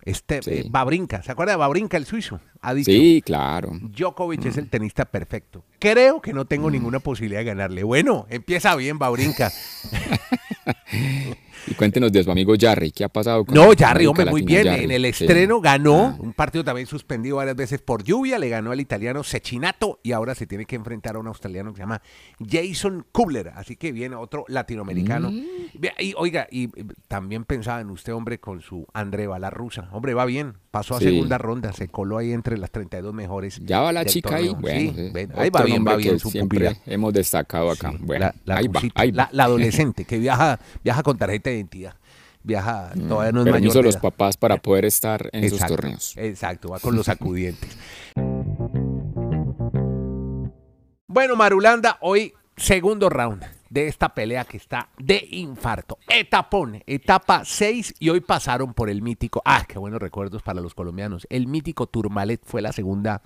Este, 0.03 0.39
eh, 0.45 0.65
Babrinka, 0.69 1.21
¿se 1.21 1.33
acuerda 1.33 1.51
de 1.51 1.57
Babrinka, 1.57 1.97
el 1.97 2.05
suizo? 2.05 2.39
Ha 2.61 2.73
dicho, 2.73 2.89
sí, 2.89 3.21
claro. 3.25 3.71
Djokovic 3.81 4.45
es 4.45 4.55
el 4.55 4.69
tenista 4.69 5.03
perfecto. 5.03 5.65
Creo 5.79 6.21
que 6.21 6.31
no 6.31 6.45
tengo 6.45 6.69
mm. 6.69 6.71
ninguna 6.71 6.99
posibilidad 6.99 7.41
de 7.41 7.45
ganarle. 7.45 7.83
Bueno, 7.83 8.25
empieza 8.29 8.73
bien 8.75 8.97
Babrinka. 8.99 9.51
Y 11.67 11.73
cuéntenos 11.75 12.11
de 12.11 12.23
su 12.23 12.31
amigo 12.31 12.53
Jarry, 12.59 12.91
¿qué 12.91 13.03
ha 13.03 13.09
pasado 13.09 13.45
con 13.45 13.53
No, 13.53 13.69
Jarry, 13.77 14.07
hombre, 14.07 14.25
muy 14.25 14.41
bien. 14.41 14.67
En 14.67 14.91
el 14.91 15.05
estreno 15.05 15.61
ganó, 15.61 16.15
ah. 16.17 16.17
un 16.19 16.33
partido 16.33 16.63
también 16.63 16.87
suspendido 16.87 17.37
varias 17.37 17.55
veces 17.55 17.81
por 17.81 18.03
lluvia, 18.03 18.39
le 18.39 18.49
ganó 18.49 18.71
al 18.71 18.79
italiano 18.79 19.23
Cecchinato 19.23 19.99
y 20.03 20.13
ahora 20.13 20.35
se 20.35 20.47
tiene 20.47 20.65
que 20.65 20.75
enfrentar 20.75 21.15
a 21.15 21.19
un 21.19 21.27
australiano 21.27 21.71
que 21.71 21.77
se 21.77 21.83
llama 21.83 22.01
Jason 22.39 23.05
Kubler. 23.11 23.51
Así 23.55 23.75
que 23.75 23.91
viene 23.91 24.15
otro 24.15 24.45
latinoamericano. 24.47 25.31
Mm. 25.31 25.43
Y 25.99 26.13
oiga, 26.17 26.47
y 26.49 26.69
también 27.07 27.43
pensaba 27.43 27.81
en 27.81 27.89
usted, 27.89 28.13
hombre, 28.13 28.39
con 28.39 28.61
su 28.61 28.87
André 28.93 29.27
la 29.37 29.49
rusa. 29.49 29.89
Hombre, 29.91 30.13
va 30.13 30.25
bien, 30.25 30.53
pasó 30.71 30.95
a 30.95 30.99
segunda 30.99 31.37
ronda, 31.37 31.73
se 31.73 31.87
coló 31.87 32.17
ahí 32.17 32.31
entre 32.31 32.57
las 32.57 32.71
32 32.71 33.13
mejores. 33.13 33.59
Ya 33.63 33.81
va 33.81 33.91
la 33.91 34.05
chica 34.05 34.37
ahí. 34.37 34.49
Bueno, 34.49 35.33
ahí 35.35 35.49
va 35.49 35.63
bien, 35.63 35.85
va 35.85 35.95
bien 35.95 36.19
su 36.19 36.29
siempre 36.29 36.77
Hemos 36.85 37.13
destacado 37.13 37.71
acá. 37.71 37.93
Bueno, 37.99 38.31
la, 38.45 38.61
adolescente 39.43 40.05
que 40.05 40.17
viaja, 40.17 40.59
viaja 40.83 41.03
con 41.03 41.17
tarjeta 41.17 41.49
de 41.49 41.56
identidad. 41.57 41.95
Viaja, 42.43 42.91
mm, 42.95 43.07
todavía 43.07 43.31
no 43.33 43.41
es 43.41 43.51
Permiso 43.51 43.81
los 43.81 43.97
papás 43.97 44.37
para 44.37 44.57
poder 44.57 44.85
estar 44.85 45.29
en 45.33 45.43
esos 45.43 45.59
torneos. 45.65 46.15
Exacto, 46.15 46.69
va 46.69 46.79
con 46.79 46.95
los 46.95 47.09
acudientes. 47.09 47.77
bueno, 51.17 51.35
Marulanda, 51.35 51.97
hoy 52.01 52.31
segundo 52.55 53.09
round 53.09 53.43
de 53.71 53.87
esta 53.87 54.13
pelea 54.13 54.45
que 54.45 54.57
está 54.57 54.89
de 54.99 55.27
infarto. 55.31 55.97
Etapón, 56.07 56.83
etapa 56.85 57.43
6 57.43 57.95
y 57.99 58.09
hoy 58.09 58.21
pasaron 58.21 58.75
por 58.75 58.89
el 58.89 59.01
mítico, 59.01 59.41
ah, 59.43 59.65
qué 59.67 59.79
buenos 59.79 59.99
recuerdos 59.99 60.43
para 60.43 60.61
los 60.61 60.75
colombianos. 60.75 61.25
El 61.31 61.47
mítico 61.47 61.87
Turmalet 61.87 62.41
fue 62.45 62.61
la 62.61 62.71
segunda, 62.71 63.23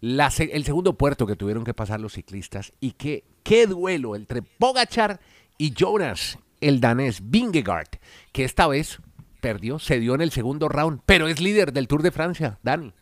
el 0.00 0.64
segundo 0.64 0.94
puerto 0.94 1.28
que 1.28 1.36
tuvieron 1.36 1.62
que 1.62 1.74
pasar 1.74 2.00
los 2.00 2.14
ciclistas 2.14 2.72
y 2.80 2.90
qué, 2.92 3.24
qué 3.44 3.66
duelo 3.66 4.16
entre 4.16 4.42
Pogachar 4.42 5.20
y 5.58 5.72
Jonas 5.72 6.38
el 6.60 6.80
danés 6.80 7.20
Vingegaard, 7.22 7.88
que 8.32 8.44
esta 8.44 8.66
vez 8.66 8.98
perdió, 9.40 9.78
se 9.78 10.00
dio 10.00 10.14
en 10.14 10.20
el 10.20 10.30
segundo 10.30 10.68
round, 10.68 11.00
pero 11.06 11.28
es 11.28 11.40
líder 11.40 11.72
del 11.72 11.88
Tour 11.88 12.02
de 12.02 12.10
Francia, 12.10 12.58
Dani. 12.62 12.92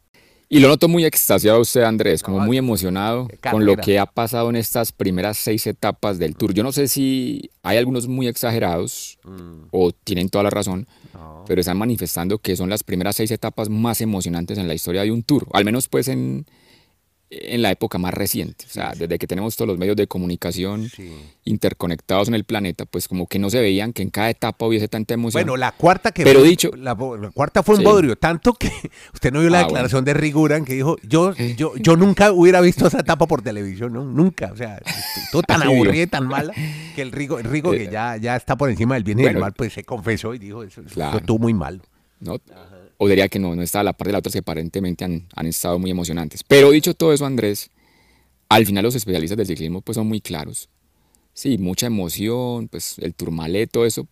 Y 0.49 0.61
lo 0.61 0.69
noto 0.69 0.87
muy 0.87 1.05
extasiado 1.05 1.61
usted, 1.61 1.83
Andrés, 1.83 2.23
como 2.23 2.39
muy 2.39 2.57
emocionado 2.57 3.27
con 3.51 3.67
lo 3.67 3.77
que 3.77 3.99
ha 3.99 4.07
pasado 4.07 4.49
en 4.49 4.55
estas 4.55 4.93
primeras 4.93 5.39
seis 5.39 5.67
etapas 5.67 6.21
del 6.21 6.37
Tour. 6.37 6.55
Yo 6.55 6.63
no 6.63 6.71
sé 6.71 6.87
si 6.87 7.51
hay 7.65 7.79
algunos 7.79 8.07
muy 8.07 8.29
exagerados 8.29 9.19
mm. 9.25 9.69
o 9.73 9.91
tienen 9.91 10.29
toda 10.29 10.45
la 10.45 10.51
razón, 10.51 10.87
pero 11.49 11.61
están 11.61 11.79
manifestando 11.79 12.39
que 12.39 12.55
son 12.55 12.71
las 12.71 12.85
primeras 12.85 13.17
seis 13.17 13.33
etapas 13.33 13.69
más 13.69 14.01
emocionantes 14.01 14.57
en 14.59 14.69
la 14.69 14.75
historia 14.75 15.03
de 15.03 15.11
un 15.11 15.25
Tour, 15.25 15.49
al 15.53 15.65
menos 15.65 15.89
pues 15.89 16.07
en, 16.07 16.47
en 17.29 17.61
la 17.61 17.73
época 17.73 17.99
más 17.99 18.15
reciente, 18.15 18.65
o 18.67 18.73
sea, 18.73 18.93
desde 18.97 19.19
que 19.19 19.27
tenemos 19.27 19.57
todos 19.57 19.67
los 19.69 19.79
medios 19.79 19.97
de 19.97 20.07
comunicación 20.07 20.89
interconectados 21.45 22.29
en 22.29 22.35
el 22.35 22.45
planeta, 22.45 22.85
pues 22.85 23.09
como 23.09 23.27
que 23.27 23.41
no 23.41 23.51
se 23.51 23.61
veían 23.61 23.93
que 23.93 24.03
en 24.03 24.11
cada 24.11 24.31
etapa 24.31 24.65
hubiese 24.65 24.87
tanta 24.87 25.15
emoción. 25.15 25.43
Bueno, 25.43 25.57
la 25.57 25.73
cuarta 25.73 26.13
que 26.13 26.23
Pero 26.23 26.43
dicho, 26.43 26.71
la, 26.77 26.95
cuarta 27.35 27.65
fue 27.65 27.77
un 27.77 27.85
bodrio, 27.85 28.17
tanto 28.17 28.55
que 28.55 28.71
usted 29.15 29.33
no 29.33 29.41
vio 29.41 29.51
la 29.51 29.61
ah, 29.61 29.63
declaración 29.65 30.05
de 30.05 30.15
Riguran 30.15 30.65
que 30.65 30.75
dijo, 30.75 30.97
yo, 31.03 31.35
yo, 31.35 31.77
yo 31.77 31.97
nunca 31.97 32.31
hubiera 32.31 32.61
visto 32.61 32.87
esa 32.87 33.01
etapa 33.01 33.27
por 33.27 33.43
televisión, 33.43 33.93
¿no? 33.93 34.05
Nunca, 34.05 34.53
o 34.53 34.57
sea, 34.57 34.81
todo 35.33 35.43
tan 35.43 35.63
aburrida 35.65 36.05
y 36.05 36.07
tan 36.07 36.29
mala 36.29 36.53
que 36.95 37.03
el 37.03 37.11
Rigo, 37.11 37.41
el 37.41 37.47
Rigo 37.47 37.73
que 37.73 37.85
eh, 37.85 37.91
ya, 37.91 38.17
ya 38.19 38.37
está 38.37 38.57
por 38.57 38.71
encima 38.71 38.95
del 38.95 39.03
bien 39.03 39.19
y 39.19 39.23
del 39.25 39.39
mal, 39.39 39.53
pues 39.53 39.73
se 39.73 39.83
confesó 39.83 40.33
y 40.33 40.39
dijo, 40.39 40.63
eso, 40.63 40.83
estuvo 40.83 41.39
muy 41.39 41.55
mal. 41.55 41.83
¿no? 42.21 42.39
O 42.99 43.09
diría 43.09 43.29
que 43.29 43.39
no, 43.39 43.55
no 43.55 43.63
está 43.63 43.81
a 43.81 43.85
la 43.85 43.93
par 43.93 44.07
de 44.07 44.13
la 44.13 44.19
otra 44.19 44.33
que 44.33 44.39
aparentemente 44.39 45.05
han, 45.05 45.27
han, 45.35 45.47
estado 45.47 45.79
muy 45.79 45.91
emocionantes. 45.91 46.43
Pero 46.45 46.71
dicho 46.71 46.95
todo 46.95 47.13
eso, 47.13 47.27
Andrés, 47.27 47.71
al 48.49 48.67
final 48.67 48.85
los 48.85 48.95
especialistas 48.95 49.37
del 49.37 49.47
ciclismo 49.47 49.81
pues 49.81 49.97
son 49.97 50.07
muy 50.07 50.21
claros. 50.21 50.69
Sí, 51.33 51.59
mucha 51.59 51.87
emoción, 51.87 52.69
pues 52.69 52.99
el 52.99 53.15
Tourmalet, 53.15 53.71
todo 53.71 53.85
eso. 53.85 54.09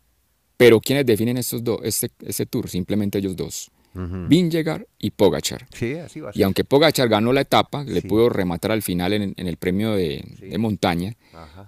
Pero 0.56 0.80
¿quiénes 0.80 1.06
definen 1.06 1.38
estos 1.38 1.64
dos, 1.64 1.80
este, 1.82 2.10
este 2.24 2.46
tour? 2.46 2.68
Simplemente 2.68 3.18
ellos 3.18 3.34
dos. 3.34 3.70
Uh 3.94 4.26
y 4.98 5.10
Pogachar. 5.12 5.66
Sí, 5.72 5.94
así 5.94 6.18
va 6.20 6.32
Y 6.34 6.42
aunque 6.42 6.64
Pogachar 6.64 7.08
ganó 7.08 7.32
la 7.32 7.42
etapa, 7.42 7.84
le 7.84 8.02
pudo 8.02 8.28
rematar 8.28 8.72
al 8.72 8.82
final 8.82 9.12
en, 9.12 9.34
el 9.36 9.56
premio 9.56 9.92
de, 9.92 10.24
de 10.40 10.58
montaña, 10.58 11.16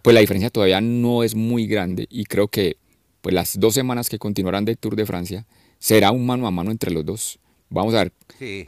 pues 0.02 0.12
la 0.12 0.20
diferencia 0.20 0.50
todavía 0.50 0.81
no 0.81 1.22
es 1.22 1.35
muy 1.35 1.66
grande. 1.66 2.07
Y 2.11 2.24
creo 2.24 2.48
que 2.48 2.79
pues 3.20 3.35
las 3.35 3.59
dos 3.59 3.74
semanas 3.74 4.09
que 4.09 4.18
continuarán 4.18 4.64
del 4.64 4.79
Tour 4.79 4.94
de 4.96 5.07
Francia, 5.07 5.46
será 5.79 6.11
un 6.11 6.27
mano 6.27 6.47
a 6.47 6.51
mano 6.51 6.71
entre 6.71 6.91
los 6.91 7.05
dos. 7.05 7.39
Vamos 7.69 7.95
a 7.95 8.05
ver 8.05 8.12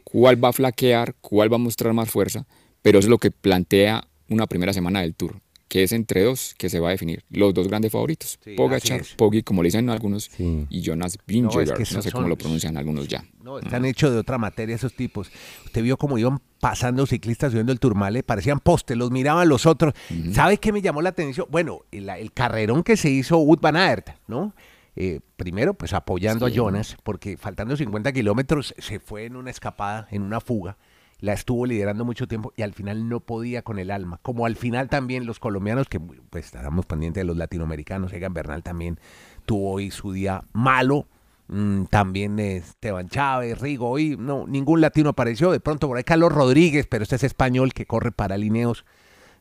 cuál 0.05 0.43
va 0.43 0.49
a 0.49 0.53
flaquear, 0.53 1.15
cuál 1.21 1.53
va 1.53 1.57
a 1.57 1.61
mostrar 1.61 1.93
más 1.93 2.11
fuerza, 2.11 2.47
pero 2.83 2.99
eso 2.99 3.07
es 3.07 3.11
lo 3.11 3.19
que 3.19 3.31
plantea 3.31 4.07
una 4.29 4.47
primera 4.47 4.73
semana 4.73 5.01
del 5.01 5.15
Tour, 5.15 5.41
que 5.69 5.85
es 5.85 5.93
entre 5.93 6.23
dos 6.23 6.55
que 6.59 6.69
se 6.69 6.81
va 6.81 6.89
a 6.89 6.91
definir 6.91 7.23
los 7.31 7.55
dos 7.55 7.69
grandes 7.69 7.93
favoritos, 7.93 8.39
Pogachar, 8.57 9.03
Poggi, 9.17 9.43
como 9.43 9.63
le 9.63 9.69
dicen 9.69 9.89
algunos, 9.89 10.31
y 10.39 10.81
Jonas 10.83 11.17
Vingegaard, 11.27 11.79
no, 11.79 12.03
sé 12.03 12.11
cómo 12.11 12.29
lo 12.29 12.37
pronuncian 12.37 12.77
algunos 12.77 13.07
ya. 13.07 13.25
No, 13.43 13.59
están 13.59 13.85
hechos 13.85 14.13
de 14.13 14.19
otra 14.19 14.37
materia 14.37 14.75
esos 14.75 14.95
tipos. 14.95 15.31
Usted 15.65 15.83
vio 15.83 15.97
cómo 15.97 16.19
iban 16.19 16.41
pasando 16.61 17.07
ciclistas 17.07 17.53
subiendo 17.53 17.73
el 17.73 17.81
Turmale, 17.81 18.23
parecían 18.23 18.59
postes, 18.59 18.97
los 18.97 19.11
miraban 19.11 19.49
los 19.49 19.65
otros. 19.65 19.95
¿Sabe 20.33 20.59
qué 20.59 20.73
me 20.73 20.83
llamó 20.83 21.03
la 21.03 21.11
atención? 21.11 21.47
Bueno, 21.51 21.83
el, 21.93 22.09
el 22.09 22.33
carrerón 22.33 22.83
que 22.83 22.97
se 22.97 23.11
hizo 23.11 23.39
Wood 23.39 23.61
Van 23.61 23.77
Aert, 23.77 24.11
¿no? 24.27 24.55
Eh, 25.01 25.21
primero, 25.37 25.75
pues 25.75 25.93
apoyando 25.93 26.47
a 26.47 26.51
Jonas, 26.51 26.97
porque 27.05 27.37
faltando 27.37 27.77
50 27.77 28.13
kilómetros 28.13 28.75
se 28.79 28.99
fue 28.99 29.27
en 29.27 29.37
una 29.37 29.49
escapada, 29.49 30.09
en 30.11 30.23
una 30.23 30.41
fuga. 30.41 30.77
La 31.21 31.35
estuvo 31.35 31.67
liderando 31.67 32.05
mucho 32.05 32.27
tiempo 32.27 32.53
y 32.57 32.63
al 32.63 32.73
final 32.73 33.09
no 33.09 33.21
podía 33.21 33.63
con 33.63 33.79
el 33.79 33.93
alma. 33.93 34.19
Como 34.23 34.45
al 34.45 34.57
final 34.57 34.89
también 34.89 35.25
los 35.25 35.39
colombianos, 35.39 35.89
que 35.89 36.01
pues 36.01 36.47
estábamos 36.47 36.85
pendientes 36.85 37.21
de 37.21 37.27
los 37.27 37.37
latinoamericanos, 37.37 38.13
Egan 38.13 38.35
Bernal 38.35 38.65
también 38.65 38.99
tuvo 39.47 39.71
hoy 39.71 39.93
su 39.93 40.11
día 40.11 40.43
malo. 40.53 41.07
Mm, 41.47 41.85
también 41.85 42.41
Esteban 42.41 43.09
Chávez, 43.09 43.61
Rigo, 43.61 43.89
hoy 43.89 44.17
no, 44.19 44.49
ningún 44.49 44.81
latino 44.81 45.11
apareció. 45.11 45.53
De 45.53 45.61
pronto 45.61 45.87
por 45.87 45.97
ahí 45.97 46.03
Carlos 46.03 46.33
Rodríguez, 46.33 46.89
pero 46.89 47.05
este 47.05 47.15
es 47.15 47.23
español 47.23 47.73
que 47.73 47.87
corre 47.87 48.11
para 48.11 48.37
Lineos 48.37 48.85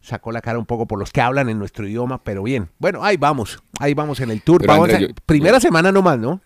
sacó 0.07 0.31
la 0.31 0.41
cara 0.41 0.57
un 0.57 0.65
poco 0.65 0.87
por 0.87 0.97
los 0.97 1.11
que 1.11 1.21
hablan 1.21 1.49
en 1.49 1.59
nuestro 1.59 1.87
idioma, 1.87 2.23
pero 2.23 2.43
bien. 2.43 2.69
Bueno, 2.79 3.03
ahí 3.03 3.17
vamos, 3.17 3.61
ahí 3.79 3.93
vamos 3.93 4.19
en 4.21 4.31
el 4.31 4.41
tour. 4.41 4.65
primera 5.25 5.59
semana 5.59 5.91
nomás, 5.91 6.17
¿no? 6.17 6.41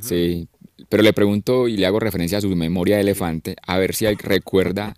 Sí, 0.00 0.48
pero 0.88 1.02
le 1.02 1.12
pregunto 1.12 1.68
y 1.68 1.76
le 1.76 1.86
hago 1.86 2.00
referencia 2.00 2.38
a 2.38 2.40
su 2.40 2.54
memoria 2.54 2.96
de 2.96 3.02
elefante, 3.02 3.56
a 3.66 3.78
ver 3.78 3.94
si 3.94 4.06
recuerda 4.14 4.94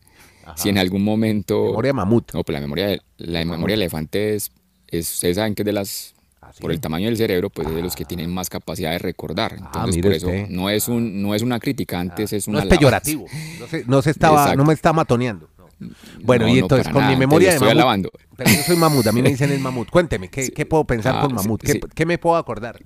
si 0.56 0.70
en 0.70 0.78
algún 0.78 1.04
momento... 1.04 1.66
Memoria 1.66 1.92
mamut. 1.92 2.32
No, 2.32 2.42
pues 2.42 2.54
la 2.54 2.60
memoria, 2.60 2.86
de, 2.86 3.02
la 3.18 3.44
memoria 3.44 3.76
de 3.76 3.82
elefante 3.82 4.34
es, 4.34 4.50
ustedes 4.90 5.36
saben 5.36 5.54
que 5.54 5.62
es 5.62 5.66
de 5.66 5.72
las... 5.72 6.14
Ah, 6.40 6.52
por 6.58 6.72
el 6.72 6.80
tamaño 6.80 7.06
del 7.06 7.16
cerebro, 7.16 7.50
pues 7.50 7.68
es 7.68 7.74
de 7.74 7.82
los 7.82 7.94
que 7.94 8.06
tienen 8.06 8.32
más 8.32 8.48
capacidad 8.48 8.92
de 8.92 8.98
recordar. 8.98 9.56
Ah, 9.60 9.84
Entonces, 9.84 10.02
por 10.02 10.12
eso 10.12 10.30
no 10.48 10.70
es, 10.70 10.88
un, 10.88 11.20
no 11.20 11.34
es 11.34 11.42
una 11.42 11.60
crítica, 11.60 12.00
antes 12.00 12.32
es 12.32 12.48
una... 12.48 12.60
No 12.60 12.64
es 12.64 12.70
peyorativo, 12.70 13.26
no, 13.86 14.00
se, 14.00 14.10
estaba, 14.10 14.54
no 14.56 14.64
me 14.64 14.72
está 14.72 14.92
matoneando. 14.94 15.50
Bueno, 16.22 16.48
y 16.48 16.58
entonces, 16.58 16.92
con 16.92 17.06
mi 17.06 17.16
memoria 17.16 17.58
de 17.58 17.60
mamut. 17.60 18.08
Pero 18.36 18.50
yo 18.50 18.62
soy 18.62 18.76
mamut, 18.76 19.06
a 19.06 19.12
mí 19.12 19.22
me 19.22 19.30
dicen 19.30 19.50
el 19.50 19.60
mamut. 19.60 19.90
Cuénteme, 19.90 20.28
¿qué, 20.28 20.66
puedo 20.66 20.84
pensar 20.84 21.16
ah, 21.16 21.22
con 21.22 21.34
mamut? 21.34 21.62
¿Qué, 21.94 22.06
me 22.06 22.18
puedo 22.18 22.36
acordar? 22.36 22.80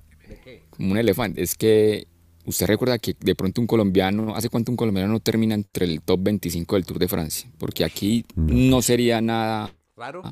Como 0.69 0.91
un 0.91 0.97
elefante. 0.97 1.41
Es 1.41 1.55
que 1.55 2.07
usted 2.45 2.67
recuerda 2.67 2.97
que 2.99 3.15
de 3.19 3.35
pronto 3.35 3.61
un 3.61 3.67
colombiano, 3.67 4.35
¿hace 4.35 4.49
cuánto 4.49 4.71
un 4.71 4.77
colombiano 4.77 5.11
no 5.11 5.19
termina 5.19 5.55
entre 5.55 5.85
el 5.85 6.01
top 6.01 6.19
25 6.23 6.75
del 6.75 6.85
Tour 6.85 6.99
de 6.99 7.07
Francia? 7.07 7.49
Porque 7.57 7.83
aquí 7.83 8.25
no, 8.35 8.81
sería 8.81 9.21
nada. 9.21 9.73
¿Raro? 9.95 10.23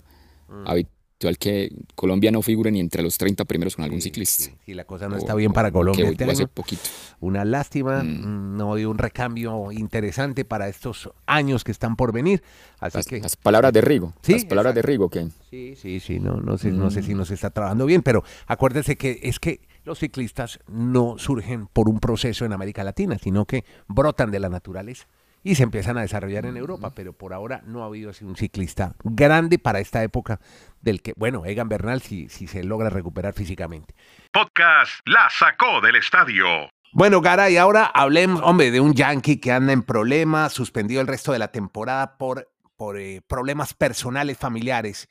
Al 1.27 1.37
que 1.37 1.71
Colombia 1.95 2.31
no 2.31 2.41
figure 2.41 2.71
ni 2.71 2.79
entre 2.79 3.03
los 3.03 3.17
30 3.17 3.45
primeros 3.45 3.75
con 3.75 3.85
algún 3.85 4.01
ciclista. 4.01 4.51
Sí, 4.65 4.73
la 4.73 4.85
cosa 4.85 5.07
no 5.07 5.17
está 5.17 5.35
bien 5.35 5.53
para 5.53 5.71
Colombia. 5.71 6.13
Que 6.13 6.23
este 6.23 6.47
poquito. 6.47 6.81
Una 7.19 7.45
lástima, 7.45 8.03
mm. 8.03 8.57
no 8.57 8.73
hay 8.73 8.85
un 8.85 8.97
recambio 8.97 9.71
interesante 9.71 10.45
para 10.45 10.67
estos 10.67 11.09
años 11.25 11.63
que 11.63 11.71
están 11.71 11.95
por 11.95 12.11
venir. 12.11 12.41
Así 12.79 12.97
las, 12.97 13.05
que, 13.05 13.19
las 13.19 13.35
palabras 13.35 13.73
de 13.73 13.81
Rigo. 13.81 14.13
¿Sí? 14.21 14.33
Las 14.33 14.45
palabras 14.45 14.75
de 14.75 14.81
Rigo, 14.81 15.09
¿qué? 15.09 15.27
Sí, 15.49 15.75
sí, 15.75 15.99
sí, 15.99 16.19
no, 16.19 16.37
no, 16.37 16.57
sé, 16.57 16.71
no 16.71 16.89
sé 16.91 17.03
si 17.03 17.13
mm. 17.13 17.17
nos 17.17 17.31
está 17.31 17.49
trabajando 17.49 17.85
bien, 17.85 18.01
pero 18.01 18.23
acuérdese 18.47 18.95
que 18.95 19.19
es 19.23 19.39
que 19.39 19.61
los 19.83 19.99
ciclistas 19.99 20.59
no 20.67 21.17
surgen 21.17 21.67
por 21.67 21.89
un 21.89 21.99
proceso 21.99 22.45
en 22.45 22.53
América 22.53 22.83
Latina, 22.83 23.17
sino 23.17 23.45
que 23.45 23.65
brotan 23.87 24.31
de 24.31 24.39
la 24.39 24.49
naturaleza 24.49 25.07
y 25.43 25.55
se 25.55 25.63
empiezan 25.63 25.97
a 25.97 26.01
desarrollar 26.01 26.45
en 26.45 26.57
Europa, 26.57 26.93
pero 26.93 27.13
por 27.13 27.33
ahora 27.33 27.61
no 27.65 27.83
ha 27.83 27.87
habido 27.87 28.11
así 28.11 28.23
un 28.25 28.35
ciclista 28.35 28.95
grande 29.03 29.59
para 29.59 29.79
esta 29.79 30.03
época 30.03 30.39
del 30.81 31.01
que, 31.01 31.13
bueno, 31.15 31.45
Egan 31.45 31.69
Bernal 31.69 32.01
si, 32.01 32.29
si 32.29 32.47
se 32.47 32.63
logra 32.63 32.89
recuperar 32.89 33.33
físicamente. 33.33 33.95
Podcast 34.31 34.99
La 35.05 35.29
sacó 35.29 35.81
del 35.81 35.95
estadio 35.95 36.45
Bueno, 36.93 37.21
Garay, 37.21 37.57
ahora 37.57 37.85
hablemos, 37.85 38.41
hombre, 38.43 38.71
de 38.71 38.79
un 38.79 38.93
Yankee 38.93 39.39
que 39.39 39.51
anda 39.51 39.73
en 39.73 39.83
problemas, 39.83 40.53
suspendido 40.53 41.01
el 41.01 41.07
resto 41.07 41.31
de 41.31 41.39
la 41.39 41.51
temporada 41.51 42.17
por, 42.17 42.49
por 42.75 42.99
eh, 42.99 43.21
problemas 43.27 43.73
personales, 43.73 44.37
familiares. 44.37 45.07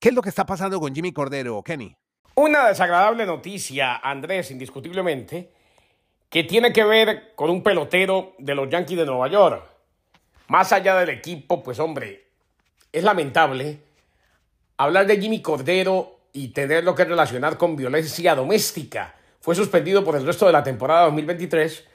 ¿Qué 0.00 0.08
es 0.08 0.14
lo 0.14 0.22
que 0.22 0.30
está 0.30 0.44
pasando 0.44 0.80
con 0.80 0.94
Jimmy 0.94 1.12
Cordero, 1.12 1.62
Kenny? 1.62 1.96
Una 2.34 2.66
desagradable 2.66 3.26
noticia, 3.26 3.96
Andrés, 3.96 4.50
indiscutiblemente, 4.50 5.52
que 6.32 6.44
tiene 6.44 6.72
que 6.72 6.82
ver 6.82 7.34
con 7.36 7.50
un 7.50 7.62
pelotero 7.62 8.32
de 8.38 8.54
los 8.54 8.70
Yankees 8.70 8.96
de 8.96 9.04
Nueva 9.04 9.28
York. 9.28 9.64
Más 10.48 10.72
allá 10.72 10.96
del 10.96 11.10
equipo, 11.10 11.62
pues 11.62 11.78
hombre, 11.78 12.24
es 12.90 13.04
lamentable 13.04 13.80
hablar 14.78 15.06
de 15.06 15.20
Jimmy 15.20 15.42
Cordero 15.42 16.20
y 16.32 16.48
tenerlo 16.48 16.94
que 16.94 17.04
relacionar 17.04 17.58
con 17.58 17.76
violencia 17.76 18.34
doméstica 18.34 19.14
fue 19.42 19.54
suspendido 19.54 20.04
por 20.04 20.16
el 20.16 20.24
resto 20.24 20.46
de 20.46 20.52
la 20.52 20.62
temporada 20.62 21.04
2023 21.04 21.86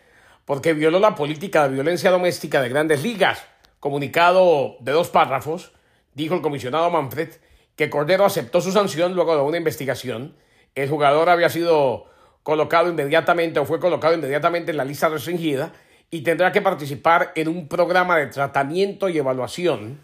porque 0.45 0.73
violó 0.73 0.99
la 0.99 1.15
política 1.15 1.67
de 1.67 1.73
violencia 1.73 2.11
doméstica 2.11 2.61
de 2.61 2.69
grandes 2.69 3.01
ligas. 3.01 3.43
Comunicado 3.79 4.77
de 4.81 4.91
dos 4.91 5.09
párrafos, 5.09 5.71
dijo 6.13 6.35
el 6.35 6.41
comisionado 6.41 6.91
Manfred 6.91 7.29
que 7.75 7.89
Cordero 7.89 8.23
aceptó 8.23 8.61
su 8.61 8.71
sanción 8.71 9.15
luego 9.15 9.35
de 9.35 9.41
una 9.41 9.57
investigación. 9.57 10.35
El 10.75 10.89
jugador 10.89 11.27
había 11.29 11.49
sido 11.49 12.05
colocado 12.47 12.89
inmediatamente 12.89 13.59
o 13.59 13.65
fue 13.65 13.77
colocado 13.77 14.13
inmediatamente 14.13 14.71
en 14.71 14.77
la 14.77 14.85
lista 14.85 15.09
restringida 15.09 15.73
y 16.09 16.21
tendrá 16.21 16.53
que 16.53 16.61
participar 16.61 17.33
en 17.35 17.49
un 17.49 17.67
programa 17.67 18.15
de 18.15 18.27
tratamiento 18.27 19.09
y 19.09 19.17
evaluación 19.17 19.99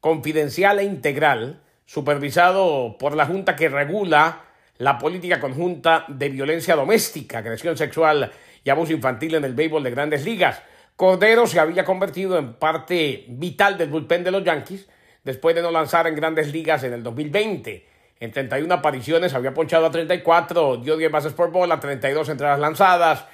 confidencial 0.00 0.78
e 0.78 0.84
integral 0.84 1.60
supervisado 1.84 2.96
por 2.98 3.14
la 3.14 3.26
Junta 3.26 3.56
que 3.56 3.68
regula 3.68 4.40
la 4.78 4.96
política 4.96 5.38
conjunta 5.38 6.06
de 6.08 6.30
violencia 6.30 6.74
doméstica, 6.76 7.40
agresión 7.40 7.76
sexual 7.76 8.32
y 8.64 8.70
abuso 8.70 8.94
infantil 8.94 9.34
en 9.34 9.44
el 9.44 9.52
béisbol 9.52 9.82
de 9.82 9.90
grandes 9.90 10.24
ligas. 10.24 10.62
Cordero 10.96 11.46
se 11.46 11.60
había 11.60 11.84
convertido 11.84 12.38
en 12.38 12.54
parte 12.54 13.26
vital 13.28 13.76
del 13.76 13.90
bullpen 13.90 14.24
de 14.24 14.30
los 14.30 14.42
Yankees 14.42 14.88
después 15.24 15.54
de 15.54 15.60
no 15.60 15.70
lanzar 15.70 16.06
en 16.06 16.16
grandes 16.16 16.50
ligas 16.50 16.84
en 16.84 16.94
el 16.94 17.02
2020. 17.02 17.95
En 18.18 18.32
31 18.32 18.72
apariciones 18.72 19.34
había 19.34 19.52
ponchado 19.52 19.86
a 19.86 19.90
34, 19.90 20.78
dio 20.78 20.96
10 20.96 21.12
bases 21.12 21.32
por 21.34 21.50
bola, 21.50 21.78
32 21.78 22.30
entradas 22.30 22.58
lanzadas, 22.58 23.26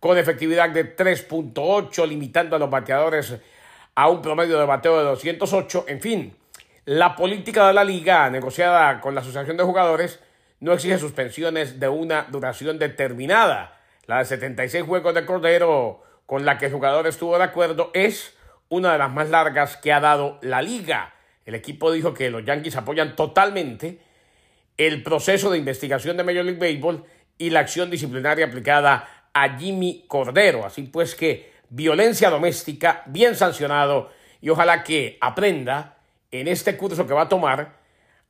con 0.00 0.18
efectividad 0.18 0.70
de 0.70 0.96
3.8, 0.96 2.06
limitando 2.06 2.56
a 2.56 2.58
los 2.58 2.68
bateadores 2.68 3.36
a 3.94 4.08
un 4.08 4.20
promedio 4.22 4.58
de 4.58 4.66
bateo 4.66 4.98
de 4.98 5.04
208. 5.04 5.84
En 5.86 6.00
fin, 6.00 6.36
la 6.84 7.14
política 7.14 7.68
de 7.68 7.74
la 7.74 7.84
liga, 7.84 8.28
negociada 8.28 9.00
con 9.00 9.14
la 9.14 9.20
Asociación 9.20 9.56
de 9.56 9.62
Jugadores, 9.62 10.20
no 10.58 10.72
exige 10.72 10.98
suspensiones 10.98 11.78
de 11.78 11.88
una 11.88 12.24
duración 12.24 12.78
determinada. 12.78 13.80
La 14.06 14.18
de 14.18 14.24
76 14.24 14.84
juegos 14.84 15.14
de 15.14 15.24
Cordero 15.24 16.02
con 16.26 16.44
la 16.44 16.58
que 16.58 16.66
el 16.66 16.72
jugador 16.72 17.06
estuvo 17.06 17.38
de 17.38 17.44
acuerdo 17.44 17.90
es 17.94 18.36
una 18.68 18.92
de 18.92 18.98
las 18.98 19.12
más 19.12 19.30
largas 19.30 19.76
que 19.76 19.92
ha 19.92 20.00
dado 20.00 20.38
la 20.42 20.60
liga. 20.60 21.14
El 21.46 21.54
equipo 21.54 21.92
dijo 21.92 22.14
que 22.14 22.30
los 22.30 22.44
Yankees 22.44 22.76
apoyan 22.76 23.14
totalmente 23.14 24.00
el 24.76 25.02
proceso 25.02 25.50
de 25.50 25.58
investigación 25.58 26.16
de 26.16 26.24
Major 26.24 26.44
League 26.44 26.60
Baseball 26.60 27.04
y 27.38 27.50
la 27.50 27.60
acción 27.60 27.90
disciplinaria 27.90 28.46
aplicada 28.46 29.28
a 29.32 29.58
Jimmy 29.58 30.04
Cordero. 30.08 30.64
Así 30.64 30.82
pues 30.82 31.14
que 31.14 31.52
violencia 31.68 32.30
doméstica, 32.30 33.02
bien 33.06 33.34
sancionado 33.36 34.10
y 34.40 34.48
ojalá 34.48 34.84
que 34.84 35.18
aprenda 35.20 35.98
en 36.30 36.48
este 36.48 36.76
curso 36.76 37.06
que 37.06 37.14
va 37.14 37.22
a 37.22 37.28
tomar 37.28 37.78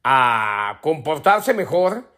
a 0.03 0.79
comportarse 0.83 1.55
mejor 1.55 2.13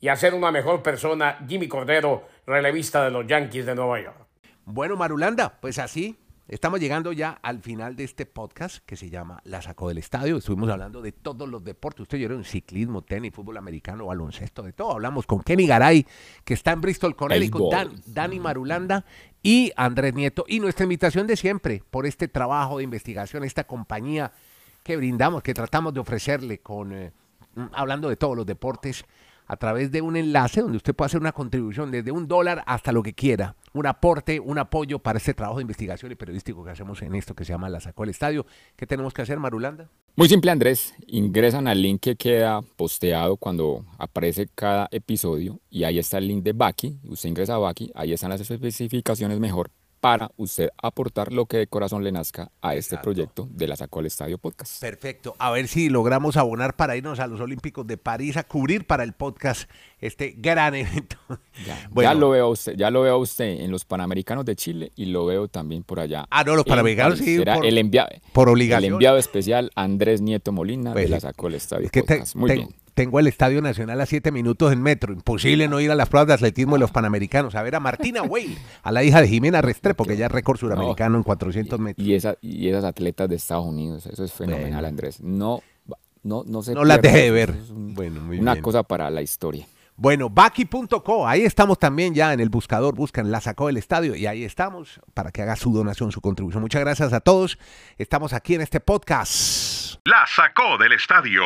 y 0.00 0.08
a 0.08 0.16
ser 0.16 0.34
una 0.34 0.50
mejor 0.50 0.82
persona, 0.82 1.38
Jimmy 1.48 1.68
Cordero, 1.68 2.28
relevista 2.46 3.04
de 3.04 3.10
los 3.10 3.26
Yankees 3.26 3.66
de 3.66 3.74
Nueva 3.74 4.00
York. 4.00 4.26
Bueno, 4.64 4.96
Marulanda, 4.96 5.58
pues 5.60 5.78
así 5.78 6.18
estamos 6.48 6.80
llegando 6.80 7.12
ya 7.12 7.30
al 7.42 7.60
final 7.60 7.96
de 7.96 8.04
este 8.04 8.26
podcast 8.26 8.78
que 8.84 8.96
se 8.96 9.10
llama 9.10 9.40
La 9.44 9.62
Sacó 9.62 9.88
del 9.88 9.98
Estadio. 9.98 10.36
Estuvimos 10.36 10.68
hablando 10.70 11.02
de 11.02 11.12
todos 11.12 11.48
los 11.48 11.64
deportes. 11.64 12.02
Usted 12.02 12.18
yo 12.18 12.28
en 12.28 12.44
ciclismo, 12.44 13.02
tenis, 13.02 13.32
fútbol 13.32 13.56
americano, 13.56 14.06
baloncesto, 14.06 14.62
de 14.62 14.72
todo. 14.72 14.92
Hablamos 14.92 15.26
con 15.26 15.42
Kenny 15.42 15.66
Garay, 15.66 16.06
que 16.44 16.54
está 16.54 16.72
en 16.72 16.80
Bristol, 16.80 17.16
con 17.16 17.30
Dan, 17.70 18.02
Dani 18.06 18.40
Marulanda 18.40 19.04
y 19.42 19.72
Andrés 19.76 20.14
Nieto. 20.14 20.44
Y 20.48 20.60
nuestra 20.60 20.84
invitación 20.84 21.26
de 21.26 21.36
siempre 21.36 21.82
por 21.90 22.06
este 22.06 22.28
trabajo 22.28 22.78
de 22.78 22.84
investigación, 22.84 23.44
esta 23.44 23.64
compañía 23.64 24.32
que 24.82 24.96
brindamos, 24.96 25.42
que 25.42 25.54
tratamos 25.54 25.94
de 25.94 26.00
ofrecerle 26.00 26.58
con, 26.58 26.92
eh, 26.92 27.12
hablando 27.72 28.08
de 28.08 28.16
todos 28.16 28.36
los 28.36 28.46
deportes 28.46 29.04
a 29.46 29.56
través 29.56 29.90
de 29.90 30.02
un 30.02 30.16
enlace 30.16 30.60
donde 30.60 30.76
usted 30.76 30.94
puede 30.94 31.06
hacer 31.06 31.20
una 31.20 31.32
contribución 31.32 31.90
desde 31.90 32.10
un 32.10 32.28
dólar 32.28 32.62
hasta 32.66 32.92
lo 32.92 33.02
que 33.02 33.12
quiera, 33.12 33.56
un 33.72 33.86
aporte, 33.86 34.40
un 34.40 34.58
apoyo 34.58 34.98
para 34.98 35.18
este 35.18 35.34
trabajo 35.34 35.58
de 35.58 35.62
investigación 35.62 36.12
y 36.12 36.14
periodístico 36.14 36.64
que 36.64 36.70
hacemos 36.70 37.02
en 37.02 37.14
esto 37.14 37.34
que 37.34 37.44
se 37.44 37.52
llama 37.52 37.68
La 37.68 37.80
Sacó 37.80 38.04
el 38.04 38.10
Estadio. 38.10 38.46
¿Qué 38.76 38.86
tenemos 38.86 39.12
que 39.12 39.22
hacer, 39.22 39.38
Marulanda? 39.38 39.88
Muy 40.16 40.28
simple, 40.28 40.50
Andrés. 40.50 40.94
Ingresan 41.06 41.68
al 41.68 41.80
link 41.80 42.00
que 42.00 42.16
queda 42.16 42.62
posteado 42.76 43.36
cuando 43.36 43.84
aparece 43.98 44.48
cada 44.54 44.88
episodio 44.90 45.60
y 45.70 45.84
ahí 45.84 45.98
está 45.98 46.18
el 46.18 46.28
link 46.28 46.42
de 46.42 46.52
Baki. 46.52 46.98
Usted 47.04 47.28
ingresa 47.28 47.54
a 47.54 47.58
Baki, 47.58 47.90
ahí 47.94 48.12
están 48.12 48.30
las 48.30 48.40
especificaciones 48.40 49.40
mejor 49.40 49.70
para 50.02 50.32
usted 50.36 50.70
aportar 50.82 51.32
lo 51.32 51.46
que 51.46 51.58
de 51.58 51.68
corazón 51.68 52.02
le 52.02 52.10
nazca 52.10 52.50
a 52.60 52.74
este 52.74 52.98
proyecto 52.98 53.48
de 53.52 53.68
la 53.68 53.76
Sacó 53.76 54.00
al 54.00 54.06
Estadio 54.06 54.36
Podcast. 54.36 54.80
Perfecto. 54.80 55.36
A 55.38 55.52
ver 55.52 55.68
si 55.68 55.90
logramos 55.90 56.36
abonar 56.36 56.74
para 56.74 56.96
irnos 56.96 57.20
a 57.20 57.28
los 57.28 57.40
Olímpicos 57.40 57.86
de 57.86 57.98
París 57.98 58.36
a 58.36 58.42
cubrir 58.42 58.84
para 58.84 59.04
el 59.04 59.12
podcast 59.12 59.70
este 60.00 60.34
gran 60.36 60.74
evento. 60.74 61.16
Ya, 61.94 62.14
lo 62.14 62.30
veo 62.30 62.48
usted, 62.48 62.74
ya 62.74 62.90
lo 62.90 63.02
veo 63.02 63.16
usted 63.18 63.60
en 63.60 63.70
los 63.70 63.84
Panamericanos 63.84 64.44
de 64.44 64.56
Chile 64.56 64.90
y 64.96 65.04
lo 65.04 65.24
veo 65.24 65.46
también 65.46 65.84
por 65.84 66.00
allá. 66.00 66.26
Ah, 66.30 66.42
no, 66.42 66.56
los 66.56 66.64
Panamericanos 66.64 67.20
sí. 67.20 67.38
por, 67.38 67.64
el 67.64 67.78
enviado, 67.78 68.08
por 68.32 68.48
obligación. 68.48 68.84
El 68.84 68.92
enviado 68.94 69.18
especial 69.18 69.70
Andrés 69.76 70.20
Nieto 70.20 70.50
Molina 70.50 70.90
de 70.90 70.94
pues 70.94 71.10
la 71.10 71.20
Sacó 71.20 71.46
al 71.46 71.54
Estadio 71.54 71.88
Podcast. 71.92 72.34
Muy 72.34 72.50
bien 72.50 72.81
tengo 72.94 73.20
el 73.20 73.26
Estadio 73.26 73.62
Nacional 73.62 74.00
a 74.00 74.06
siete 74.06 74.30
minutos 74.32 74.72
en 74.72 74.82
metro. 74.82 75.12
Imposible 75.12 75.68
no 75.68 75.80
ir 75.80 75.90
a 75.90 75.94
las 75.94 76.08
pruebas 76.08 76.28
de 76.28 76.34
atletismo 76.34 76.76
de 76.76 76.80
los 76.80 76.90
Panamericanos. 76.90 77.54
A 77.54 77.62
ver 77.62 77.74
a 77.74 77.80
Martina 77.80 78.22
Weil, 78.22 78.58
a 78.82 78.92
la 78.92 79.02
hija 79.02 79.20
de 79.20 79.28
Jimena 79.28 79.62
Restrepo, 79.62 80.04
que 80.04 80.16
ya 80.16 80.26
es 80.26 80.32
récord 80.32 80.58
suramericano 80.58 81.16
en 81.16 81.22
400 81.22 81.78
metros. 81.78 82.06
Y, 82.06 82.14
esa, 82.14 82.36
y 82.40 82.68
esas 82.68 82.84
atletas 82.84 83.28
de 83.28 83.36
Estados 83.36 83.66
Unidos, 83.66 84.06
eso 84.06 84.24
es 84.24 84.32
fenomenal, 84.32 84.84
Andrés. 84.84 85.20
No, 85.20 85.62
no, 86.22 86.44
no 86.46 86.62
se 86.62 86.74
No 86.74 86.84
las 86.84 87.00
deje 87.00 87.22
de 87.22 87.30
ver. 87.30 87.54
bueno, 87.70 88.20
muy 88.20 88.38
una 88.38 88.60
cosa 88.60 88.82
para 88.82 89.10
la 89.10 89.22
historia. 89.22 89.66
Bueno, 89.94 90.30
Baki.co, 90.30 91.28
ahí 91.28 91.42
estamos 91.42 91.78
también 91.78 92.14
ya 92.14 92.32
en 92.32 92.40
el 92.40 92.48
buscador, 92.48 92.94
buscan 92.94 93.30
la 93.30 93.40
sacó 93.40 93.66
del 93.66 93.76
estadio 93.76 94.16
y 94.16 94.26
ahí 94.26 94.42
estamos 94.42 95.00
para 95.14 95.30
que 95.30 95.42
haga 95.42 95.54
su 95.54 95.72
donación, 95.72 96.10
su 96.12 96.20
contribución. 96.20 96.62
Muchas 96.62 96.80
gracias 96.80 97.12
a 97.12 97.20
todos. 97.20 97.58
Estamos 97.98 98.32
aquí 98.32 98.54
en 98.54 98.62
este 98.62 98.80
podcast. 98.80 100.00
La 100.04 100.24
sacó 100.26 100.78
del 100.78 100.92
estadio. 100.92 101.42